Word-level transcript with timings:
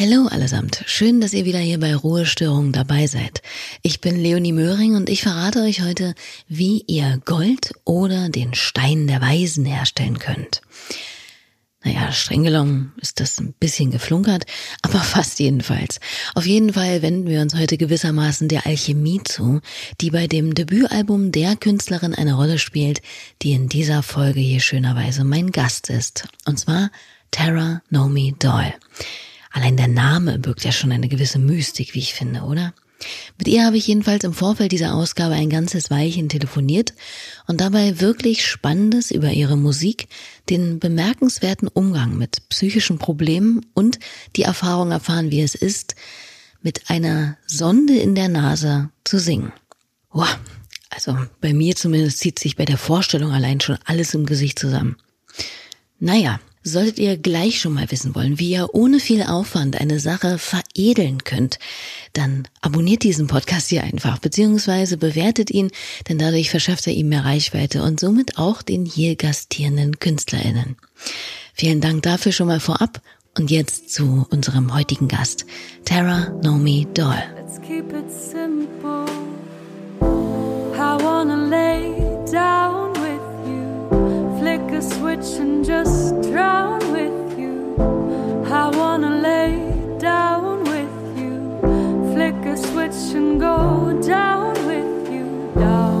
Hallo 0.00 0.28
allesamt, 0.28 0.82
schön, 0.86 1.20
dass 1.20 1.34
ihr 1.34 1.44
wieder 1.44 1.58
hier 1.58 1.78
bei 1.78 1.94
Ruhestörung 1.94 2.72
dabei 2.72 3.06
seid. 3.06 3.42
Ich 3.82 4.00
bin 4.00 4.16
Leonie 4.16 4.54
Möhring 4.54 4.94
und 4.94 5.10
ich 5.10 5.20
verrate 5.20 5.60
euch 5.60 5.82
heute, 5.82 6.14
wie 6.48 6.82
ihr 6.86 7.20
Gold 7.26 7.74
oder 7.84 8.30
den 8.30 8.54
Stein 8.54 9.08
der 9.08 9.20
Weisen 9.20 9.66
herstellen 9.66 10.18
könnt. 10.18 10.62
Naja, 11.84 12.12
streng 12.12 12.44
genommen 12.44 12.94
ist 13.02 13.20
das 13.20 13.38
ein 13.40 13.52
bisschen 13.60 13.90
geflunkert, 13.90 14.46
aber 14.80 15.00
fast 15.00 15.38
jedenfalls. 15.38 16.00
Auf 16.34 16.46
jeden 16.46 16.72
Fall 16.72 17.02
wenden 17.02 17.28
wir 17.28 17.42
uns 17.42 17.54
heute 17.54 17.76
gewissermaßen 17.76 18.48
der 18.48 18.64
Alchemie 18.64 19.20
zu, 19.22 19.60
die 20.00 20.10
bei 20.10 20.26
dem 20.26 20.54
Debütalbum 20.54 21.30
der 21.30 21.56
Künstlerin 21.56 22.14
eine 22.14 22.36
Rolle 22.36 22.58
spielt, 22.58 23.02
die 23.42 23.52
in 23.52 23.68
dieser 23.68 24.02
Folge 24.02 24.40
hier 24.40 24.60
schönerweise 24.60 25.24
mein 25.24 25.52
Gast 25.52 25.90
ist. 25.90 26.26
Und 26.46 26.58
zwar 26.58 26.90
Tara 27.30 27.82
Nomi 27.90 28.34
Doyle. 28.38 28.72
Allein 29.50 29.76
der 29.76 29.88
Name 29.88 30.38
birgt 30.38 30.64
ja 30.64 30.72
schon 30.72 30.92
eine 30.92 31.08
gewisse 31.08 31.38
Mystik, 31.38 31.94
wie 31.94 31.98
ich 31.98 32.14
finde, 32.14 32.42
oder? 32.42 32.72
Mit 33.38 33.48
ihr 33.48 33.64
habe 33.64 33.76
ich 33.76 33.86
jedenfalls 33.86 34.24
im 34.24 34.34
Vorfeld 34.34 34.72
dieser 34.72 34.94
Ausgabe 34.94 35.34
ein 35.34 35.48
ganzes 35.48 35.90
Weilchen 35.90 36.28
telefoniert 36.28 36.92
und 37.46 37.60
dabei 37.60 38.00
wirklich 38.00 38.46
Spannendes 38.46 39.10
über 39.10 39.30
ihre 39.30 39.56
Musik, 39.56 40.08
den 40.50 40.78
bemerkenswerten 40.78 41.68
Umgang 41.68 42.16
mit 42.16 42.48
psychischen 42.50 42.98
Problemen 42.98 43.64
und 43.74 43.98
die 44.36 44.42
Erfahrung 44.42 44.90
erfahren, 44.90 45.30
wie 45.30 45.40
es 45.40 45.54
ist, 45.54 45.94
mit 46.62 46.90
einer 46.90 47.38
Sonde 47.46 47.96
in 47.96 48.14
der 48.14 48.28
Nase 48.28 48.90
zu 49.04 49.18
singen. 49.18 49.52
Boah, 50.12 50.28
also 50.90 51.16
bei 51.40 51.54
mir 51.54 51.76
zumindest 51.76 52.18
zieht 52.18 52.38
sich 52.38 52.56
bei 52.56 52.66
der 52.66 52.78
Vorstellung 52.78 53.32
allein 53.32 53.60
schon 53.60 53.78
alles 53.86 54.12
im 54.12 54.26
Gesicht 54.26 54.58
zusammen. 54.58 54.96
Naja, 55.98 56.40
Solltet 56.62 56.98
ihr 56.98 57.16
gleich 57.16 57.58
schon 57.58 57.72
mal 57.72 57.90
wissen 57.90 58.14
wollen, 58.14 58.38
wie 58.38 58.50
ihr 58.50 58.74
ohne 58.74 59.00
viel 59.00 59.22
Aufwand 59.22 59.80
eine 59.80 59.98
Sache 59.98 60.36
veredeln 60.36 61.24
könnt, 61.24 61.58
dann 62.12 62.46
abonniert 62.60 63.02
diesen 63.02 63.28
Podcast 63.28 63.70
hier 63.70 63.82
einfach, 63.82 64.18
beziehungsweise 64.18 64.98
bewertet 64.98 65.50
ihn, 65.50 65.70
denn 66.08 66.18
dadurch 66.18 66.50
verschafft 66.50 66.86
er 66.86 66.92
ihm 66.92 67.08
mehr 67.08 67.24
Reichweite 67.24 67.82
und 67.82 67.98
somit 67.98 68.36
auch 68.36 68.60
den 68.60 68.84
hier 68.84 69.16
gastierenden 69.16 69.98
KünstlerInnen. 69.98 70.76
Vielen 71.54 71.80
Dank 71.80 72.02
dafür 72.02 72.32
schon 72.32 72.48
mal 72.48 72.60
vorab 72.60 73.00
und 73.38 73.50
jetzt 73.50 73.90
zu 73.90 74.26
unserem 74.30 74.74
heutigen 74.74 75.08
Gast, 75.08 75.46
Tara 75.86 76.28
Nomi 76.42 76.86
Doll. 76.92 77.22
I 80.80 80.96
wanna 80.96 81.36
lay 81.36 81.92
down 82.32 82.99
switch 84.82 85.38
and 85.38 85.64
just 85.64 86.14
drown 86.30 86.80
with 86.92 87.38
you. 87.38 87.74
I 88.46 88.70
wanna 88.76 89.20
lay 89.20 89.54
down 89.98 90.64
with 90.64 91.18
you. 91.18 91.34
Flick 92.12 92.44
a 92.46 92.56
switch 92.56 93.14
and 93.14 93.40
go 93.40 94.00
down 94.02 94.54
with 94.66 95.10
you. 95.12 95.52
Down. 95.54 96.00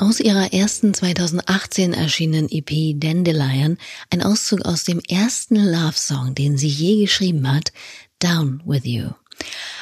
Aus 0.00 0.20
ihrer 0.20 0.54
ersten 0.54 0.94
2018 0.94 1.92
erschienenen 1.92 2.48
EP 2.50 2.94
Dandelion 2.98 3.76
ein 4.10 4.22
Auszug 4.22 4.64
aus 4.64 4.84
dem 4.84 5.00
ersten 5.00 5.56
Love-Song, 5.56 6.34
den 6.34 6.56
sie 6.56 6.68
je 6.68 7.02
geschrieben 7.02 7.52
hat, 7.52 7.72
Down 8.18 8.62
with 8.64 8.86
You. 8.86 9.17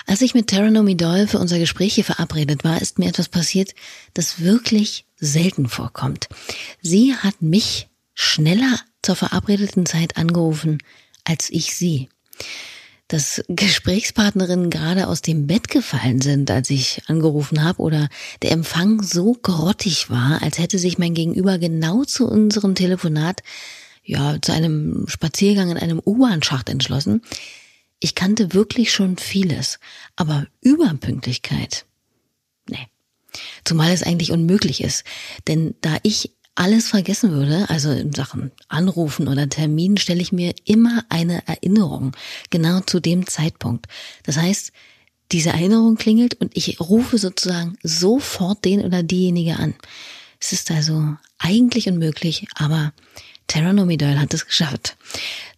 Als 0.07 0.23
ich 0.23 0.35
mit 0.35 0.47
Terranomi 0.47 0.97
Doyle 0.97 1.27
für 1.27 1.39
unser 1.39 1.59
Gespräch 1.59 1.95
hier 1.95 2.05
verabredet 2.05 2.65
war, 2.65 2.81
ist 2.81 2.99
mir 2.99 3.09
etwas 3.09 3.29
passiert, 3.29 3.75
das 4.15 4.41
wirklich 4.41 5.05
selten 5.17 5.69
vorkommt. 5.69 6.29
Sie 6.81 7.15
hat 7.15 7.43
mich 7.43 7.89
schneller 8.15 8.79
zur 9.03 9.17
verabredeten 9.17 9.87
Zeit 9.87 10.17
angerufen 10.17 10.79
als 11.27 11.51
ich 11.51 11.75
sie. 11.75 12.09
Dass 13.09 13.45
Gesprächspartnerinnen 13.49 14.71
gerade 14.71 15.07
aus 15.07 15.23
dem 15.23 15.47
Bett 15.47 15.69
gefallen 15.69 16.21
sind, 16.21 16.51
als 16.51 16.71
ich 16.71 17.03
angerufen 17.07 17.63
habe, 17.63 17.81
oder 17.81 18.09
der 18.43 18.51
Empfang 18.51 19.03
so 19.03 19.35
grottig 19.35 20.11
war, 20.11 20.43
als 20.43 20.59
hätte 20.59 20.79
sich 20.79 20.99
mein 20.99 21.15
Gegenüber 21.15 21.59
genau 21.59 22.05
zu 22.05 22.27
unserem 22.27 22.75
Telefonat, 22.75 23.43
ja, 24.03 24.41
zu 24.41 24.53
einem 24.53 25.05
Spaziergang 25.09 25.71
in 25.71 25.79
einem 25.79 26.01
U-Bahn-Schacht 26.05 26.69
entschlossen, 26.69 27.23
ich 28.01 28.15
kannte 28.15 28.53
wirklich 28.55 28.93
schon 28.93 29.17
vieles, 29.17 29.79
aber 30.17 30.47
Überpünktlichkeit, 30.61 31.87
nee. 32.69 32.89
Zumal 33.65 33.93
es 33.93 34.03
eigentlich 34.03 34.33
unmöglich 34.33 34.83
ist, 34.83 35.05
denn 35.47 35.75
da 35.83 35.99
ich 36.03 36.33
alles 36.55 36.89
vergessen 36.89 37.33
würde, 37.33 37.69
also 37.69 37.91
in 37.91 38.13
Sachen 38.13 38.51
Anrufen 38.69 39.29
oder 39.29 39.49
Termin, 39.49 39.99
stelle 39.99 40.23
ich 40.23 40.33
mir 40.33 40.55
immer 40.65 41.05
eine 41.11 41.47
Erinnerung, 41.47 42.17
genau 42.51 42.81
zu 42.81 42.99
dem 42.99 43.27
Zeitpunkt. 43.27 43.87
Das 44.23 44.39
heißt, 44.39 44.73
diese 45.33 45.51
Erinnerung 45.51 45.97
klingelt 45.97 46.35
und 46.35 46.57
ich 46.57 46.81
rufe 46.81 47.19
sozusagen 47.19 47.77
sofort 47.83 48.65
den 48.65 48.85
oder 48.85 49.03
diejenige 49.03 49.57
an. 49.57 49.75
Es 50.41 50.53
ist 50.53 50.71
also 50.71 51.17
eigentlich 51.39 51.89
unmöglich, 51.89 52.47
aber 52.55 52.93
Terranomidol 53.47 54.19
hat 54.19 54.35
es 54.35 54.47
geschafft. 54.47 54.97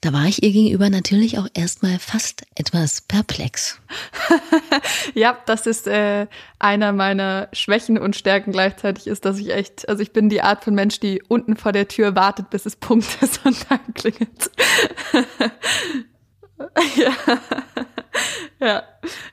Da 0.00 0.12
war 0.12 0.26
ich 0.26 0.42
ihr 0.42 0.52
gegenüber 0.52 0.90
natürlich 0.90 1.38
auch 1.38 1.48
erstmal 1.54 1.98
fast 1.98 2.42
etwas 2.54 3.00
perplex. 3.00 3.80
ja, 5.14 5.38
das 5.46 5.66
ist 5.66 5.88
äh, 5.88 6.26
einer 6.58 6.92
meiner 6.92 7.48
Schwächen 7.52 7.98
und 7.98 8.14
Stärken 8.14 8.52
gleichzeitig 8.52 9.06
ist, 9.06 9.24
dass 9.24 9.38
ich 9.38 9.50
echt, 9.52 9.88
also 9.88 10.02
ich 10.02 10.12
bin 10.12 10.28
die 10.28 10.42
Art 10.42 10.64
von 10.64 10.74
Mensch, 10.74 11.00
die 11.00 11.22
unten 11.26 11.56
vor 11.56 11.72
der 11.72 11.88
Tür 11.88 12.14
wartet, 12.14 12.50
bis 12.50 12.66
es 12.66 12.76
Punkt 12.76 13.22
ist 13.22 13.44
und 13.44 13.56
dann 13.70 13.80
klingelt. 13.94 14.50
ja. 16.96 17.12
ja. 18.60 18.82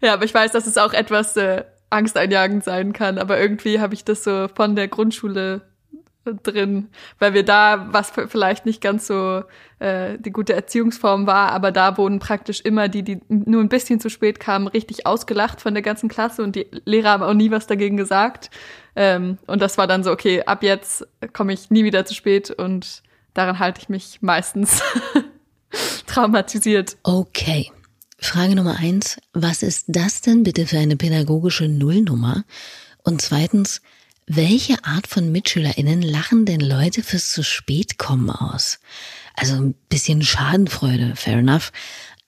Ja, 0.02 0.14
aber 0.14 0.26
ich 0.26 0.34
weiß, 0.34 0.52
dass 0.52 0.66
es 0.66 0.78
auch 0.78 0.94
etwas 0.94 1.36
äh, 1.38 1.64
angsteinjagend 1.90 2.64
sein 2.64 2.94
kann, 2.94 3.18
aber 3.18 3.40
irgendwie 3.40 3.80
habe 3.80 3.94
ich 3.94 4.04
das 4.04 4.24
so 4.24 4.48
von 4.54 4.76
der 4.76 4.88
Grundschule 4.88 5.62
drin, 6.44 6.90
weil 7.19 7.34
wir 7.34 7.44
da, 7.44 7.88
was 7.91 8.12
vielleicht 8.12 8.66
nicht 8.66 8.81
ganz 8.81 9.08
so 9.08 9.44
äh, 9.80 10.18
die 10.19 10.31
gute 10.31 10.53
Erziehungsform 10.53 11.28
war, 11.28 11.52
aber 11.52 11.72
da 11.72 11.97
wurden 11.97 12.19
praktisch 12.19 12.62
immer 12.62 12.88
die, 12.88 13.03
die 13.03 13.22
nur 13.28 13.62
ein 13.62 13.69
bisschen 13.69 14.00
zu 14.00 14.09
spät 14.09 14.40
kamen, 14.40 14.68
richtig 14.68 15.06
ausgelacht 15.06 15.62
von 15.62 15.74
der 15.74 15.84
ganzen 15.84 16.09
Klasse 16.09 16.44
und 16.44 16.56
die 16.56 16.68
Lehrer 16.85 17.09
haben 17.09 17.24
auch 17.24 17.34
nie 17.34 17.52
was 17.52 17.68
dagegen 17.68 17.97
gesagt. 17.97 18.50
Ähm, 18.96 19.38
und 19.47 19.62
das 19.62 19.78
war 19.78 19.88
dann 19.88 20.03
so, 20.03 20.12
okay, 20.12 20.44
ab 20.44 20.64
jetzt 20.64 21.08
komme 21.34 21.53
ich 21.53 21.69
nie 21.69 21.84
wieder 21.84 22.06
zu 22.06 22.14
spät 22.14 22.52
und 22.52 23.03
daran 23.34 23.59
halte 23.59 23.81
ich 23.81 23.90
mich 23.90 24.19
meistens 24.22 24.81
traumatisiert. 26.08 26.97
Okay. 27.03 27.72
Frage 28.18 28.56
Nummer 28.56 28.78
eins. 28.80 29.18
Was 29.34 29.62
ist 29.62 29.85
das 29.88 30.22
denn 30.22 30.44
bitte 30.44 30.66
für 30.66 30.80
eine 30.80 30.96
pädagogische 30.96 31.68
Nullnummer? 31.68 32.46
Und 33.03 33.22
zweitens, 33.22 33.81
welche 34.28 34.84
Art 34.84 35.08
von 35.08 35.31
MitschülerInnen 35.31 36.02
lachen 36.02 36.46
denn 36.46 36.59
Leute 36.59 37.03
fürs 37.03 37.31
zu 37.31 37.44
spät 37.44 37.97
kommen 37.97 38.30
aus? 38.30 38.80
Also 39.36 39.56
ein 39.56 39.75
bisschen 39.90 40.22
Schadenfreude, 40.22 41.16
fair 41.16 41.38
enough. 41.38 41.72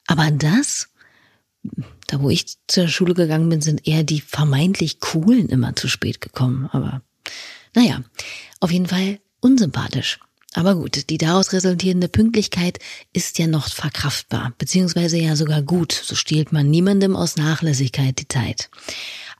Aber 0.05 0.29
das, 0.31 0.89
da 2.07 2.21
wo 2.21 2.29
ich 2.29 2.57
zur 2.67 2.87
Schule 2.87 3.13
gegangen 3.13 3.49
bin, 3.49 3.61
sind 3.61 3.87
eher 3.87 4.03
die 4.03 4.21
vermeintlich 4.21 4.99
coolen 4.99 5.49
immer 5.49 5.75
zu 5.75 5.87
spät 5.87 6.21
gekommen. 6.21 6.69
Aber 6.71 7.01
naja, 7.73 8.03
auf 8.59 8.71
jeden 8.71 8.87
Fall 8.87 9.19
unsympathisch. 9.39 10.19
Aber 10.53 10.75
gut, 10.75 11.09
die 11.09 11.17
daraus 11.17 11.53
resultierende 11.53 12.07
Pünktlichkeit 12.07 12.79
ist 13.13 13.37
ja 13.37 13.47
noch 13.47 13.69
verkraftbar, 13.69 14.53
beziehungsweise 14.57 15.17
ja 15.17 15.35
sogar 15.35 15.61
gut. 15.61 15.91
So 15.91 16.15
stiehlt 16.15 16.51
man 16.51 16.69
niemandem 16.69 17.15
aus 17.15 17.35
Nachlässigkeit 17.35 18.19
die 18.19 18.27
Zeit. 18.27 18.69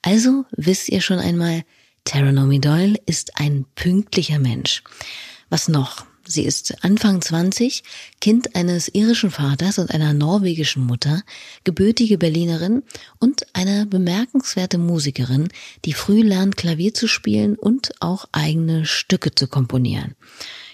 Also 0.01 0.45
wisst 0.51 0.89
ihr 0.89 1.01
schon 1.01 1.19
einmal, 1.19 1.63
Terranomi 2.07 2.61
Doyle 2.61 2.95
ist 3.05 3.37
ein 3.37 3.65
pünktlicher 3.75 4.39
Mensch. 4.39 4.81
Was 5.49 5.67
noch? 5.67 6.05
Sie 6.25 6.43
ist 6.43 6.81
Anfang 6.81 7.21
20, 7.21 7.83
Kind 8.21 8.55
eines 8.55 8.87
irischen 8.87 9.29
Vaters 9.29 9.77
und 9.77 9.91
einer 9.91 10.13
norwegischen 10.13 10.85
Mutter, 10.85 11.21
gebürtige 11.65 12.17
Berlinerin 12.17 12.83
und 13.19 13.45
eine 13.51 13.85
bemerkenswerte 13.85 14.77
Musikerin, 14.77 15.49
die 15.83 15.91
früh 15.91 16.21
lernt, 16.21 16.55
Klavier 16.55 16.93
zu 16.93 17.09
spielen 17.09 17.57
und 17.57 17.91
auch 17.99 18.25
eigene 18.31 18.85
Stücke 18.85 19.35
zu 19.35 19.49
komponieren. 19.49 20.15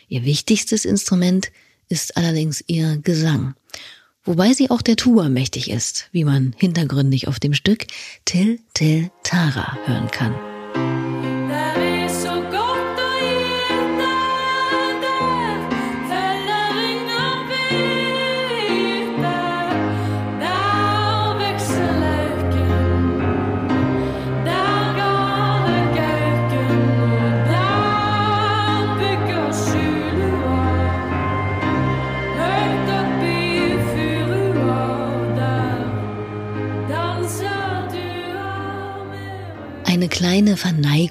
Ihr 0.08 0.25
wichtigstes 0.25 0.86
Instrument 0.86 1.52
ist 1.90 2.16
allerdings 2.16 2.63
ihr 2.68 2.98
Gesang. 2.98 3.56
Wobei 4.24 4.54
sie 4.54 4.69
auch 4.69 4.84
der 4.84 4.98
Tuba 4.98 5.30
mächtig 5.30 5.72
ist, 5.72 6.10
wie 6.12 6.25
man 6.25 6.56
hintergründig 6.58 7.28
auf 7.28 7.40
dem 7.40 7.56
Stück 7.56 7.88
Till 8.24 8.60
Till 8.75 9.10
Tara 9.24 9.80
hören 9.86 10.12
kann. 10.12 10.36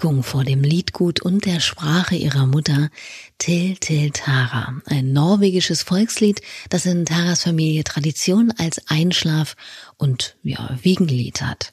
Beugung 0.02 0.24
vor 0.24 0.42
dem 0.42 0.64
Liedgut 0.64 1.22
und 1.22 1.44
der 1.46 1.60
Sprache 1.60 2.16
ihrer 2.16 2.46
Mutter 2.46 2.90
Til 3.38 3.76
Til 3.76 4.10
Tara, 4.10 4.74
ein 4.86 5.12
norwegisches 5.12 5.82
Volkslied, 5.82 6.40
das 6.70 6.86
in 6.86 7.04
Taras 7.04 7.44
Familie 7.44 7.84
Tradition 7.84 8.52
als 8.58 8.84
Einschlaf- 8.88 9.54
und 9.96 10.36
ja, 10.42 10.76
Wiegenlied 10.82 11.40
hat. 11.40 11.72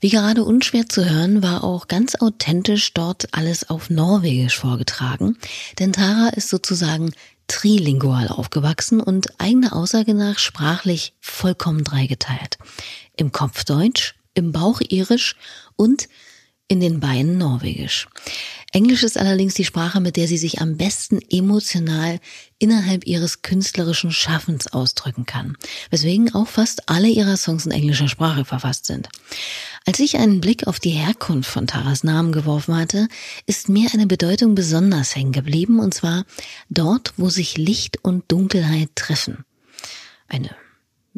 Wie 0.00 0.08
gerade 0.08 0.42
unschwer 0.42 0.88
zu 0.88 1.08
hören, 1.08 1.44
war 1.44 1.62
auch 1.62 1.86
ganz 1.86 2.16
authentisch 2.16 2.92
dort 2.92 3.28
alles 3.32 3.70
auf 3.70 3.88
Norwegisch 3.88 4.58
vorgetragen, 4.58 5.38
denn 5.78 5.92
Tara 5.92 6.30
ist 6.30 6.48
sozusagen 6.48 7.12
trilingual 7.46 8.28
aufgewachsen 8.28 9.00
und 9.00 9.40
eigener 9.40 9.76
Aussage 9.76 10.14
nach 10.14 10.40
sprachlich 10.40 11.14
vollkommen 11.20 11.84
dreigeteilt. 11.84 12.58
Im 13.16 13.30
Kopf 13.30 13.64
Deutsch, 13.64 14.16
im 14.34 14.50
Bauch 14.50 14.80
Irisch 14.80 15.36
und 15.76 16.08
in 16.70 16.78
den 16.78 17.00
Beinen 17.00 17.36
Norwegisch. 17.36 18.06
Englisch 18.72 19.02
ist 19.02 19.18
allerdings 19.18 19.54
die 19.54 19.64
Sprache, 19.64 20.00
mit 20.00 20.16
der 20.16 20.28
sie 20.28 20.38
sich 20.38 20.60
am 20.60 20.76
besten 20.76 21.18
emotional 21.28 22.20
innerhalb 22.60 23.04
ihres 23.08 23.42
künstlerischen 23.42 24.12
Schaffens 24.12 24.68
ausdrücken 24.68 25.26
kann, 25.26 25.56
weswegen 25.90 26.32
auch 26.32 26.46
fast 26.46 26.88
alle 26.88 27.08
ihrer 27.08 27.36
Songs 27.36 27.66
in 27.66 27.72
englischer 27.72 28.06
Sprache 28.06 28.44
verfasst 28.44 28.86
sind. 28.86 29.08
Als 29.84 29.98
ich 29.98 30.18
einen 30.18 30.40
Blick 30.40 30.68
auf 30.68 30.78
die 30.78 30.90
Herkunft 30.90 31.50
von 31.50 31.66
Taras 31.66 32.04
Namen 32.04 32.30
geworfen 32.30 32.76
hatte, 32.76 33.08
ist 33.46 33.68
mir 33.68 33.90
eine 33.92 34.06
Bedeutung 34.06 34.54
besonders 34.54 35.16
hängen 35.16 35.32
geblieben, 35.32 35.80
und 35.80 35.92
zwar 35.92 36.24
dort, 36.68 37.14
wo 37.16 37.30
sich 37.30 37.58
Licht 37.58 37.98
und 38.04 38.30
Dunkelheit 38.30 38.90
treffen. 38.94 39.44
Eine 40.28 40.54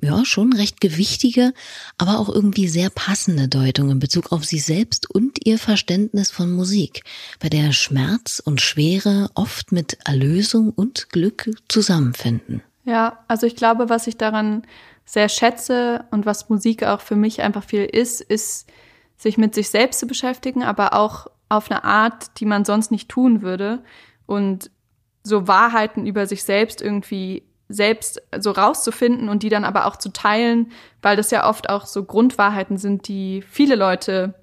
ja, 0.02 0.25
schon 0.25 0.52
recht 0.52 0.81
gewichtige, 0.81 1.54
aber 1.96 2.19
auch 2.19 2.28
irgendwie 2.28 2.66
sehr 2.66 2.90
passende 2.90 3.46
Deutung 3.49 3.90
in 3.90 4.00
Bezug 4.00 4.32
auf 4.32 4.44
sie 4.44 4.58
selbst 4.58 5.08
und 5.08 5.46
ihr 5.46 5.58
Verständnis 5.58 6.31
von 6.31 6.50
Musik, 6.50 7.04
bei 7.40 7.49
der 7.49 7.72
Schmerz 7.72 8.43
und 8.44 8.60
Schwere 8.60 9.31
oft 9.34 9.70
mit 9.70 9.99
Erlösung 10.04 10.70
und 10.70 11.08
Glück 11.10 11.50
zusammenfinden. 11.69 12.62
Ja, 12.84 13.20
also 13.28 13.46
ich 13.46 13.54
glaube, 13.54 13.88
was 13.88 14.08
ich 14.08 14.16
daran 14.16 14.62
sehr 15.04 15.28
schätze 15.28 16.04
und 16.10 16.26
was 16.26 16.49
Musik 16.49 16.82
auch 16.82 17.00
für 17.00 17.16
mich 17.16 17.40
einfach 17.40 17.64
viel 17.64 17.84
ist, 17.84 18.20
ist, 18.20 18.69
sich 19.16 19.38
mit 19.38 19.54
sich 19.54 19.70
selbst 19.70 20.00
zu 20.00 20.06
beschäftigen, 20.06 20.64
aber 20.64 20.94
auch 20.94 21.28
auf 21.49 21.70
eine 21.70 21.84
Art, 21.84 22.40
die 22.40 22.46
man 22.46 22.64
sonst 22.64 22.90
nicht 22.90 23.08
tun 23.08 23.43
würde 23.43 23.84
und 24.26 24.70
so 25.22 25.46
Wahrheiten 25.46 26.06
über 26.06 26.26
sich 26.26 26.43
selbst 26.43 26.82
irgendwie 26.82 27.44
selbst 27.73 28.23
so 28.39 28.51
rauszufinden 28.51 29.29
und 29.29 29.43
die 29.43 29.49
dann 29.49 29.65
aber 29.65 29.87
auch 29.87 29.97
zu 29.97 30.13
teilen, 30.13 30.73
weil 31.01 31.17
das 31.17 31.31
ja 31.31 31.49
oft 31.49 31.71
auch 31.71 31.87
so 31.87 32.05
Grundwahrheiten 32.05 32.77
sind, 32.77 33.09
die 33.09 33.43
viele 33.49 33.77
Leute 33.77 34.35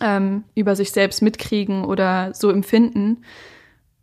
ähm, 0.00 0.44
über 0.54 0.76
sich 0.76 0.92
selbst 0.92 1.22
mitkriegen 1.22 1.84
oder 1.84 2.34
so 2.34 2.50
empfinden. 2.50 3.24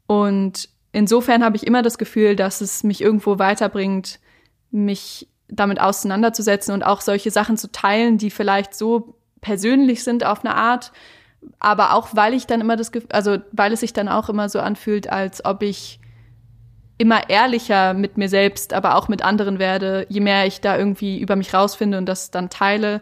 Und 0.07 0.69
insofern 0.91 1.43
habe 1.43 1.55
ich 1.55 1.67
immer 1.67 1.81
das 1.81 1.97
Gefühl, 1.97 2.35
dass 2.35 2.61
es 2.61 2.83
mich 2.83 3.01
irgendwo 3.01 3.39
weiterbringt, 3.39 4.19
mich 4.71 5.27
damit 5.47 5.79
auseinanderzusetzen 5.79 6.73
und 6.73 6.83
auch 6.83 7.01
solche 7.01 7.31
Sachen 7.31 7.57
zu 7.57 7.71
teilen, 7.71 8.17
die 8.17 8.29
vielleicht 8.29 8.73
so 8.73 9.15
persönlich 9.41 10.03
sind 10.03 10.25
auf 10.25 10.45
eine 10.45 10.55
Art, 10.55 10.91
aber 11.59 11.93
auch 11.93 12.09
weil 12.13 12.33
ich 12.33 12.47
dann 12.47 12.61
immer 12.61 12.77
das, 12.77 12.91
also 13.09 13.37
weil 13.51 13.73
es 13.73 13.81
sich 13.81 13.93
dann 13.93 14.07
auch 14.07 14.29
immer 14.29 14.49
so 14.49 14.59
anfühlt, 14.59 15.09
als 15.09 15.43
ob 15.43 15.63
ich 15.63 16.00
immer 16.97 17.29
ehrlicher 17.29 17.93
mit 17.93 18.17
mir 18.17 18.29
selbst, 18.29 18.73
aber 18.73 18.95
auch 18.95 19.07
mit 19.07 19.23
anderen 19.23 19.59
werde, 19.59 20.05
je 20.09 20.19
mehr 20.19 20.45
ich 20.45 20.61
da 20.61 20.77
irgendwie 20.77 21.19
über 21.19 21.35
mich 21.35 21.53
rausfinde 21.53 21.97
und 21.97 22.05
das 22.05 22.31
dann 22.31 22.49
teile. 22.49 23.01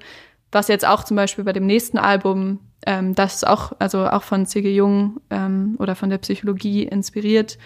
Was 0.51 0.67
jetzt 0.67 0.87
auch 0.87 1.03
zum 1.03 1.15
Beispiel 1.17 1.43
bei 1.43 1.53
dem 1.53 1.65
nächsten 1.65 1.97
Album, 1.97 2.59
ähm, 2.85 3.13
das 3.13 3.35
ist 3.35 3.47
auch, 3.47 3.73
also 3.79 4.07
auch 4.07 4.23
von 4.23 4.45
C.G. 4.45 4.73
Jung 4.73 5.19
ähm, 5.29 5.75
oder 5.79 5.95
von 5.95 6.09
der 6.09 6.17
Psychologie 6.17 6.83
inspiriert, 6.83 7.57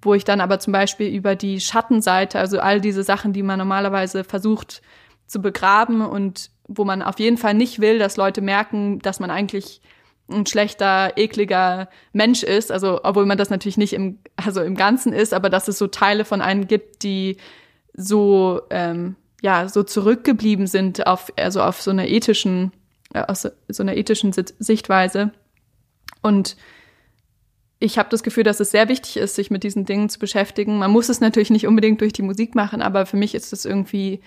wo 0.00 0.14
ich 0.14 0.24
dann 0.24 0.40
aber 0.40 0.58
zum 0.58 0.72
Beispiel 0.72 1.08
über 1.08 1.34
die 1.34 1.60
Schattenseite, 1.60 2.38
also 2.38 2.60
all 2.60 2.80
diese 2.80 3.02
Sachen, 3.02 3.32
die 3.32 3.42
man 3.42 3.58
normalerweise 3.58 4.24
versucht 4.24 4.80
zu 5.26 5.42
begraben 5.42 6.02
und 6.02 6.50
wo 6.66 6.84
man 6.84 7.02
auf 7.02 7.18
jeden 7.18 7.36
Fall 7.36 7.54
nicht 7.54 7.80
will, 7.80 7.98
dass 7.98 8.16
Leute 8.16 8.40
merken, 8.40 9.00
dass 9.00 9.20
man 9.20 9.30
eigentlich 9.30 9.82
ein 10.30 10.46
schlechter, 10.46 11.16
ekliger 11.16 11.88
Mensch 12.12 12.42
ist, 12.42 12.72
also 12.72 13.00
obwohl 13.02 13.26
man 13.26 13.38
das 13.38 13.50
natürlich 13.50 13.76
nicht 13.76 13.92
im, 13.92 14.18
also 14.36 14.62
im 14.62 14.76
Ganzen 14.76 15.12
ist, 15.12 15.34
aber 15.34 15.50
dass 15.50 15.68
es 15.68 15.78
so 15.78 15.86
Teile 15.86 16.24
von 16.24 16.40
einem 16.40 16.66
gibt, 16.66 17.02
die 17.02 17.36
so 17.94 18.62
ähm, 18.70 19.16
ja 19.42 19.68
so 19.68 19.82
zurückgeblieben 19.82 20.66
sind 20.66 21.06
auf 21.06 21.32
also 21.36 21.62
auf 21.62 21.80
so 21.82 21.90
einer 21.90 22.08
ethischen 22.08 22.72
äh, 23.14 23.22
aus 23.22 23.48
so 23.68 23.82
einer 23.82 23.96
ethischen 23.96 24.32
Sichtweise 24.32 25.32
und 26.22 26.56
ich 27.82 27.98
habe 27.98 28.10
das 28.10 28.22
Gefühl, 28.22 28.44
dass 28.44 28.60
es 28.60 28.70
sehr 28.70 28.88
wichtig 28.88 29.16
ist, 29.16 29.34
sich 29.34 29.50
mit 29.50 29.64
diesen 29.64 29.86
Dingen 29.86 30.10
zu 30.10 30.18
beschäftigen. 30.18 30.78
Man 30.78 30.90
muss 30.90 31.08
es 31.08 31.20
natürlich 31.20 31.48
nicht 31.48 31.66
unbedingt 31.66 32.02
durch 32.02 32.12
die 32.12 32.20
Musik 32.20 32.54
machen, 32.54 32.82
aber 32.82 33.06
für 33.06 33.16
mich 33.16 33.34
ist 33.34 33.54
es 33.54 33.64
irgendwie 33.64 34.20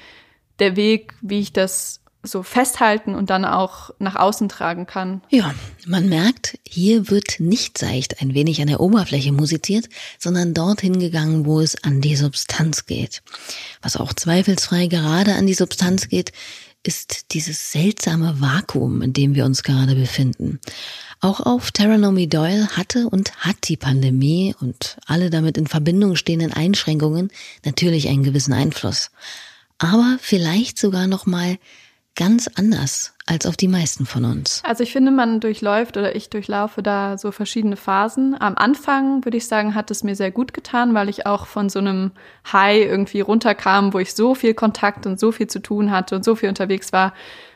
der 0.57 0.75
Weg, 0.75 1.13
wie 1.21 1.39
ich 1.39 1.53
das 1.53 2.02
so 2.23 2.41
festhalten 2.41 3.15
und 3.15 3.29
dann 3.29 3.43
auch 3.43 3.91
nach 3.99 4.15
außen 4.15 4.47
tragen 4.47 4.87
kann. 4.87 5.21
Ja, 5.29 5.53
man 5.85 6.07
merkt, 6.07 6.57
hier 6.65 7.09
wird 7.09 7.39
nicht 7.39 7.77
seicht 7.77 8.21
ein 8.21 8.33
wenig 8.33 8.61
an 8.61 8.67
der 8.67 8.79
Oberfläche 8.79 9.33
musiziert, 9.33 9.89
sondern 10.17 10.53
dorthin 10.53 10.99
gegangen, 10.99 11.45
wo 11.45 11.59
es 11.59 11.83
an 11.83 11.99
die 11.99 12.15
Substanz 12.15 12.85
geht. 12.85 13.21
Was 13.81 13.97
auch 13.97 14.13
zweifelsfrei 14.13 14.87
gerade 14.87 15.35
an 15.35 15.45
die 15.45 15.53
Substanz 15.53 16.07
geht, 16.07 16.31
ist 16.83 17.33
dieses 17.33 17.71
seltsame 17.71 18.41
Vakuum, 18.41 19.01
in 19.01 19.13
dem 19.13 19.35
wir 19.35 19.45
uns 19.45 19.63
gerade 19.63 19.95
befinden. 19.95 20.59
Auch 21.19 21.39
auf 21.39 21.71
Terranomy 21.71 22.27
Doyle 22.27 22.67
hatte 22.75 23.07
und 23.07 23.33
hat 23.37 23.55
die 23.69 23.77
Pandemie 23.77 24.55
und 24.59 24.97
alle 25.05 25.29
damit 25.29 25.57
in 25.57 25.67
Verbindung 25.67 26.15
stehenden 26.15 26.51
Einschränkungen 26.51 27.31
natürlich 27.63 28.09
einen 28.09 28.23
gewissen 28.23 28.53
Einfluss. 28.53 29.11
Aber 29.77 30.17
vielleicht 30.21 30.77
sogar 30.77 31.07
noch 31.07 31.25
mal 31.25 31.57
ganz 32.15 32.47
anders 32.55 33.13
als 33.25 33.45
auf 33.45 33.57
die 33.57 33.67
meisten 33.67 34.05
von 34.05 34.25
uns. 34.25 34.61
Also 34.65 34.83
ich 34.83 34.91
finde, 34.91 35.11
man 35.11 35.39
durchläuft 35.39 35.97
oder 35.97 36.15
ich 36.15 36.29
durchlaufe 36.29 36.83
da 36.83 37.17
so 37.17 37.31
verschiedene 37.31 37.75
Phasen. 37.75 38.35
Am 38.39 38.55
Anfang 38.55 39.25
würde 39.25 39.37
ich 39.37 39.47
sagen, 39.47 39.73
hat 39.73 39.89
es 39.89 40.03
mir 40.03 40.15
sehr 40.15 40.31
gut 40.31 40.53
getan, 40.53 40.93
weil 40.93 41.09
ich 41.09 41.25
auch 41.25 41.47
von 41.47 41.69
so 41.69 41.79
einem 41.79 42.11
High 42.51 42.85
irgendwie 42.85 43.21
runterkam, 43.21 43.93
wo 43.93 43.99
ich 43.99 44.13
so 44.13 44.35
viel 44.35 44.53
Kontakt 44.53 45.05
und 45.05 45.19
so 45.19 45.31
viel 45.31 45.47
zu 45.47 45.61
tun 45.61 45.91
hatte 45.91 46.15
und 46.15 46.23
so 46.23 46.35
viel 46.35 46.49
unterwegs 46.49 46.93
war. 46.93 47.13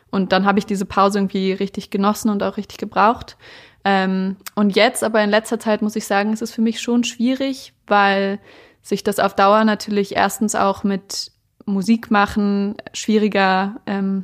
Und 0.10 0.32
dann 0.32 0.46
habe 0.46 0.58
ich 0.58 0.66
diese 0.66 0.86
Pause 0.86 1.20
irgendwie 1.20 1.52
richtig 1.52 1.90
genossen 1.90 2.30
und 2.30 2.42
auch 2.42 2.58
richtig 2.58 2.78
gebraucht. 2.78 3.38
Ähm, 3.84 4.38
und 4.56 4.76
jetzt 4.76 5.04
aber 5.04 5.22
in 5.24 5.30
letzter 5.30 5.60
Zeit 5.60 5.82
muss 5.82 5.96
ich 5.96 6.08
sagen, 6.08 6.34
ist 6.34 6.42
es 6.42 6.52
für 6.52 6.62
mich 6.62 6.82
schon 6.82 7.04
schwierig, 7.04 7.74
weil 7.86 8.40
sich 8.82 9.04
das 9.04 9.20
auf 9.20 9.36
Dauer 9.36 9.66
natürlich 9.66 10.16
erstens 10.16 10.56
auch 10.56 10.84
mit 10.84 11.32
Musik 11.66 12.10
machen 12.10 12.76
schwieriger 12.94 13.82
ähm, 13.86 14.24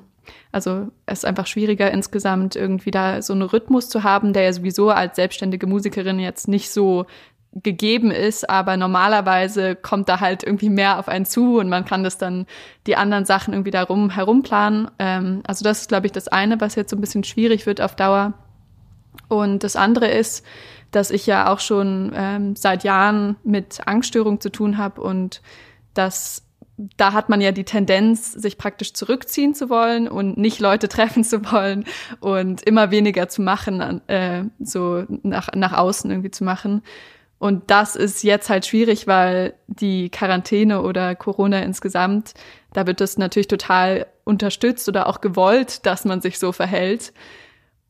also 0.51 0.87
es 1.05 1.19
ist 1.19 1.25
einfach 1.25 1.47
schwieriger 1.47 1.91
insgesamt 1.91 2.55
irgendwie 2.55 2.91
da 2.91 3.21
so 3.21 3.33
einen 3.33 3.41
Rhythmus 3.43 3.89
zu 3.89 4.03
haben, 4.03 4.33
der 4.33 4.43
ja 4.43 4.53
sowieso 4.53 4.89
als 4.89 5.15
selbstständige 5.15 5.67
Musikerin 5.67 6.19
jetzt 6.19 6.47
nicht 6.47 6.71
so 6.71 7.05
gegeben 7.55 8.09
ist, 8.09 8.49
aber 8.49 8.77
normalerweise 8.77 9.75
kommt 9.75 10.09
da 10.09 10.19
halt 10.19 10.43
irgendwie 10.43 10.69
mehr 10.69 10.97
auf 10.97 11.07
einen 11.07 11.25
zu 11.25 11.59
und 11.59 11.69
man 11.69 11.85
kann 11.85 12.03
das 12.03 12.17
dann 12.17 12.47
die 12.87 12.95
anderen 12.95 13.25
Sachen 13.25 13.53
irgendwie 13.53 13.71
darum 13.71 14.09
herumplanen. 14.09 14.89
Ähm, 14.97 15.41
also 15.45 15.63
das 15.63 15.81
ist, 15.81 15.89
glaube 15.89 16.07
ich, 16.07 16.11
das 16.11 16.27
eine, 16.27 16.59
was 16.59 16.75
jetzt 16.75 16.89
so 16.89 16.95
ein 16.95 17.01
bisschen 17.01 17.23
schwierig 17.23 17.65
wird 17.65 17.79
auf 17.79 17.95
Dauer. 17.95 18.33
Und 19.27 19.63
das 19.63 19.75
andere 19.75 20.07
ist, 20.07 20.43
dass 20.89 21.11
ich 21.11 21.27
ja 21.27 21.51
auch 21.51 21.59
schon 21.59 22.11
ähm, 22.15 22.55
seit 22.55 22.83
Jahren 22.83 23.35
mit 23.43 23.87
Angststörung 23.87 24.41
zu 24.41 24.49
tun 24.49 24.77
habe 24.77 25.01
und 25.01 25.41
dass 25.93 26.43
da 26.77 27.13
hat 27.13 27.29
man 27.29 27.39
ja 27.39 27.51
die 27.51 27.65
Tendenz, 27.65 28.31
sich 28.31 28.57
praktisch 28.57 28.93
zurückziehen 28.93 29.53
zu 29.53 29.69
wollen 29.69 30.07
und 30.07 30.37
nicht 30.37 30.59
Leute 30.59 30.89
treffen 30.89 31.23
zu 31.23 31.51
wollen 31.51 31.85
und 32.19 32.63
immer 32.63 32.91
weniger 32.91 33.29
zu 33.29 33.41
machen, 33.41 34.01
äh, 34.07 34.45
so 34.59 35.05
nach, 35.23 35.49
nach 35.55 35.73
außen 35.73 36.09
irgendwie 36.09 36.31
zu 36.31 36.43
machen. 36.43 36.81
Und 37.37 37.69
das 37.69 37.97
ist 37.97 38.23
jetzt 38.23 38.49
halt 38.49 38.65
schwierig, 38.65 39.05
weil 39.05 39.53
die 39.67 40.09
Quarantäne 40.09 40.81
oder 40.81 41.13
Corona 41.13 41.59
insgesamt, 41.61 42.33
da 42.71 42.87
wird 42.87 43.01
das 43.01 43.17
natürlich 43.17 43.49
total 43.49 44.07
unterstützt 44.23 44.87
oder 44.87 45.07
auch 45.07 45.19
gewollt, 45.19 45.85
dass 45.85 46.05
man 46.05 46.21
sich 46.21 46.39
so 46.39 46.53
verhält. 46.53 47.11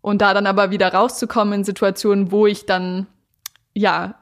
Und 0.02 0.22
da 0.22 0.34
dann 0.34 0.48
aber 0.48 0.72
wieder 0.72 0.92
rauszukommen 0.92 1.54
in 1.54 1.64
Situationen, 1.64 2.32
wo 2.32 2.48
ich 2.48 2.66
dann, 2.66 3.06
ja, 3.76 4.16